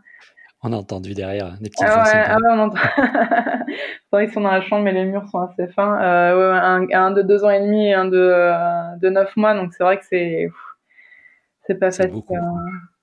On 0.63 0.73
a 0.73 0.77
entendu 0.77 1.15
derrière 1.15 1.47
hein, 1.47 1.57
des 1.61 1.71
petits. 1.71 1.85
Ah 1.87 2.03
ouais, 2.05 2.25
ah 2.27 2.37
ouais, 2.37 2.49
on 2.53 2.59
entend. 2.59 2.77
c'est 2.97 4.11
vrai 4.13 4.25
qu'ils 4.27 4.35
sont 4.35 4.43
dans 4.43 4.51
la 4.51 4.61
chambre, 4.61 4.83
mais 4.83 4.93
les 4.93 5.05
murs 5.05 5.27
sont 5.29 5.39
assez 5.39 5.69
fins. 5.69 6.03
Euh, 6.03 6.53
un, 6.53 6.87
un, 6.93 7.11
de 7.13 7.23
deux 7.23 7.45
ans 7.45 7.51
et 7.51 7.61
demi 7.61 7.87
et 7.87 7.95
un 7.95 8.05
de 8.05 8.19
euh, 8.19 8.97
de 9.01 9.09
neuf 9.09 9.35
mois, 9.37 9.55
donc 9.55 9.73
c'est 9.73 9.85
vrai 9.85 9.99
que 9.99 10.05
c'est 10.05 10.51
c'est 11.67 11.77
pas 11.77 11.91
facile 11.91 12.23
euh, 12.31 12.37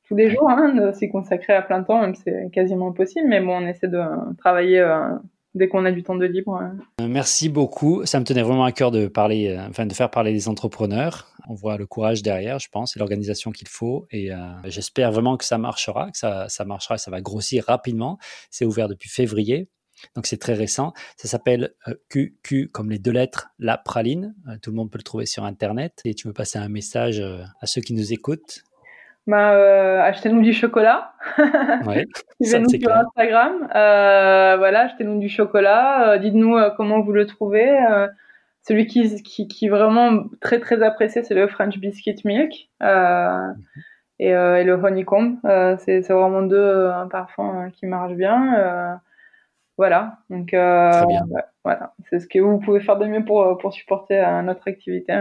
tous 0.08 0.16
les 0.16 0.30
jours 0.30 0.50
hein, 0.50 0.74
de 0.74 0.92
s'y 0.92 1.10
consacrer 1.10 1.54
à 1.54 1.62
plein 1.62 1.84
temps, 1.84 2.02
même 2.02 2.16
c'est 2.16 2.50
quasiment 2.52 2.90
impossible. 2.90 3.28
Mais 3.28 3.42
bon, 3.42 3.64
on 3.64 3.68
essaie 3.68 3.88
de 3.88 4.02
travailler 4.38 4.80
euh, 4.80 5.10
dès 5.58 5.68
qu'on 5.68 5.86
a 5.86 5.92
du 5.92 6.04
temps 6.04 6.16
de 6.16 6.26
libre. 6.26 6.62
Euh, 7.02 7.08
merci 7.08 7.50
beaucoup. 7.50 8.06
Ça 8.06 8.20
me 8.20 8.26
tenait 8.26 8.42
vraiment 8.42 8.64
à 8.64 8.72
cœur 8.72 8.92
de 8.92 9.08
parler, 9.08 9.50
euh, 9.50 9.68
enfin 9.70 9.86
de 9.86 9.94
faire 9.94 10.10
parler 10.10 10.32
des 10.32 10.48
entrepreneurs. 10.48 11.28
On 11.50 11.54
voit 11.54 11.78
le 11.78 11.86
courage 11.86 12.22
derrière, 12.22 12.60
je 12.60 12.70
pense, 12.70 12.96
et 12.96 13.00
l'organisation 13.00 13.52
qu'il 13.52 13.68
faut. 13.68 14.08
Et 14.12 14.32
euh, 14.32 14.38
j'espère 14.66 15.12
vraiment 15.12 15.38
que 15.38 15.46
ça 15.46 15.58
marchera, 15.58 16.12
que 16.12 16.18
ça, 16.18 16.48
ça 16.50 16.66
marchera, 16.66 16.98
ça 16.98 17.12
va 17.12 17.22
grossir 17.22 17.66
rapidement. 17.68 18.18
C'est 18.50 18.66
ouvert 18.66 18.88
depuis 18.88 19.10
février. 19.10 19.70
Donc 20.16 20.28
c'est 20.28 20.38
très 20.38 20.54
récent. 20.54 20.94
Ça 21.16 21.28
s'appelle 21.28 21.74
QQ 22.10 22.70
comme 22.72 22.92
les 22.92 23.00
deux 23.00 23.12
lettres, 23.12 23.50
la 23.58 23.80
praline. 23.80 24.36
tout 24.62 24.70
le 24.70 24.76
monde 24.76 24.92
peut 24.92 25.00
le 25.00 25.04
trouver 25.04 25.26
sur 25.26 25.44
Internet. 25.44 26.02
Et 26.06 26.14
tu 26.14 26.28
veux 26.28 26.34
passer 26.34 26.60
un 26.60 26.70
message 26.70 27.20
à 27.20 27.66
ceux 27.66 27.82
qui 27.82 27.96
nous 27.96 28.14
écoutent 28.14 28.62
bah, 29.28 29.52
euh, 29.52 30.02
achetez-nous 30.02 30.42
du 30.42 30.54
chocolat. 30.54 31.12
Ouais, 31.86 32.08
Suivez-nous 32.42 32.70
sur 32.70 32.96
Instagram. 32.96 33.70
Euh, 33.76 34.56
voilà, 34.58 34.86
achetez-nous 34.86 35.20
du 35.20 35.28
chocolat. 35.28 36.14
Euh, 36.14 36.18
dites-nous 36.18 36.56
euh, 36.56 36.70
comment 36.78 37.02
vous 37.02 37.12
le 37.12 37.26
trouvez. 37.26 37.70
Euh, 37.70 38.08
celui 38.62 38.88
qui, 38.88 39.22
qui, 39.24 39.50
qui, 39.50 39.66
est 39.66 39.70
vraiment 39.70 40.24
très 40.40 40.60
très 40.60 40.82
apprécié, 40.82 41.24
c'est 41.24 41.36
le 41.36 41.48
French 41.48 41.78
Biscuit 41.78 42.16
Milk 42.26 42.70
mm-hmm. 42.82 43.56
et, 44.20 44.30
et, 44.30 44.64
le 44.64 44.74
Honeycomb. 44.74 45.40
c'est 45.80 46.02
vraiment 46.10 46.42
deux 46.42 46.92
parfums 47.10 47.70
qui 47.74 47.86
marchent 47.86 48.16
bien. 48.16 49.00
voilà, 49.78 50.18
donc 50.30 50.48
bien. 50.48 51.06
voilà, 51.64 51.94
c'est 52.10 52.20
ce 52.20 52.28
que 52.28 52.40
vous 52.40 52.60
pouvez 52.60 52.82
faire 52.82 52.98
de 52.98 53.06
mieux 53.06 53.24
pour, 53.24 53.58
pour 53.58 53.72
supporter 53.72 54.22
notre 54.44 54.68
activité. 54.68 55.14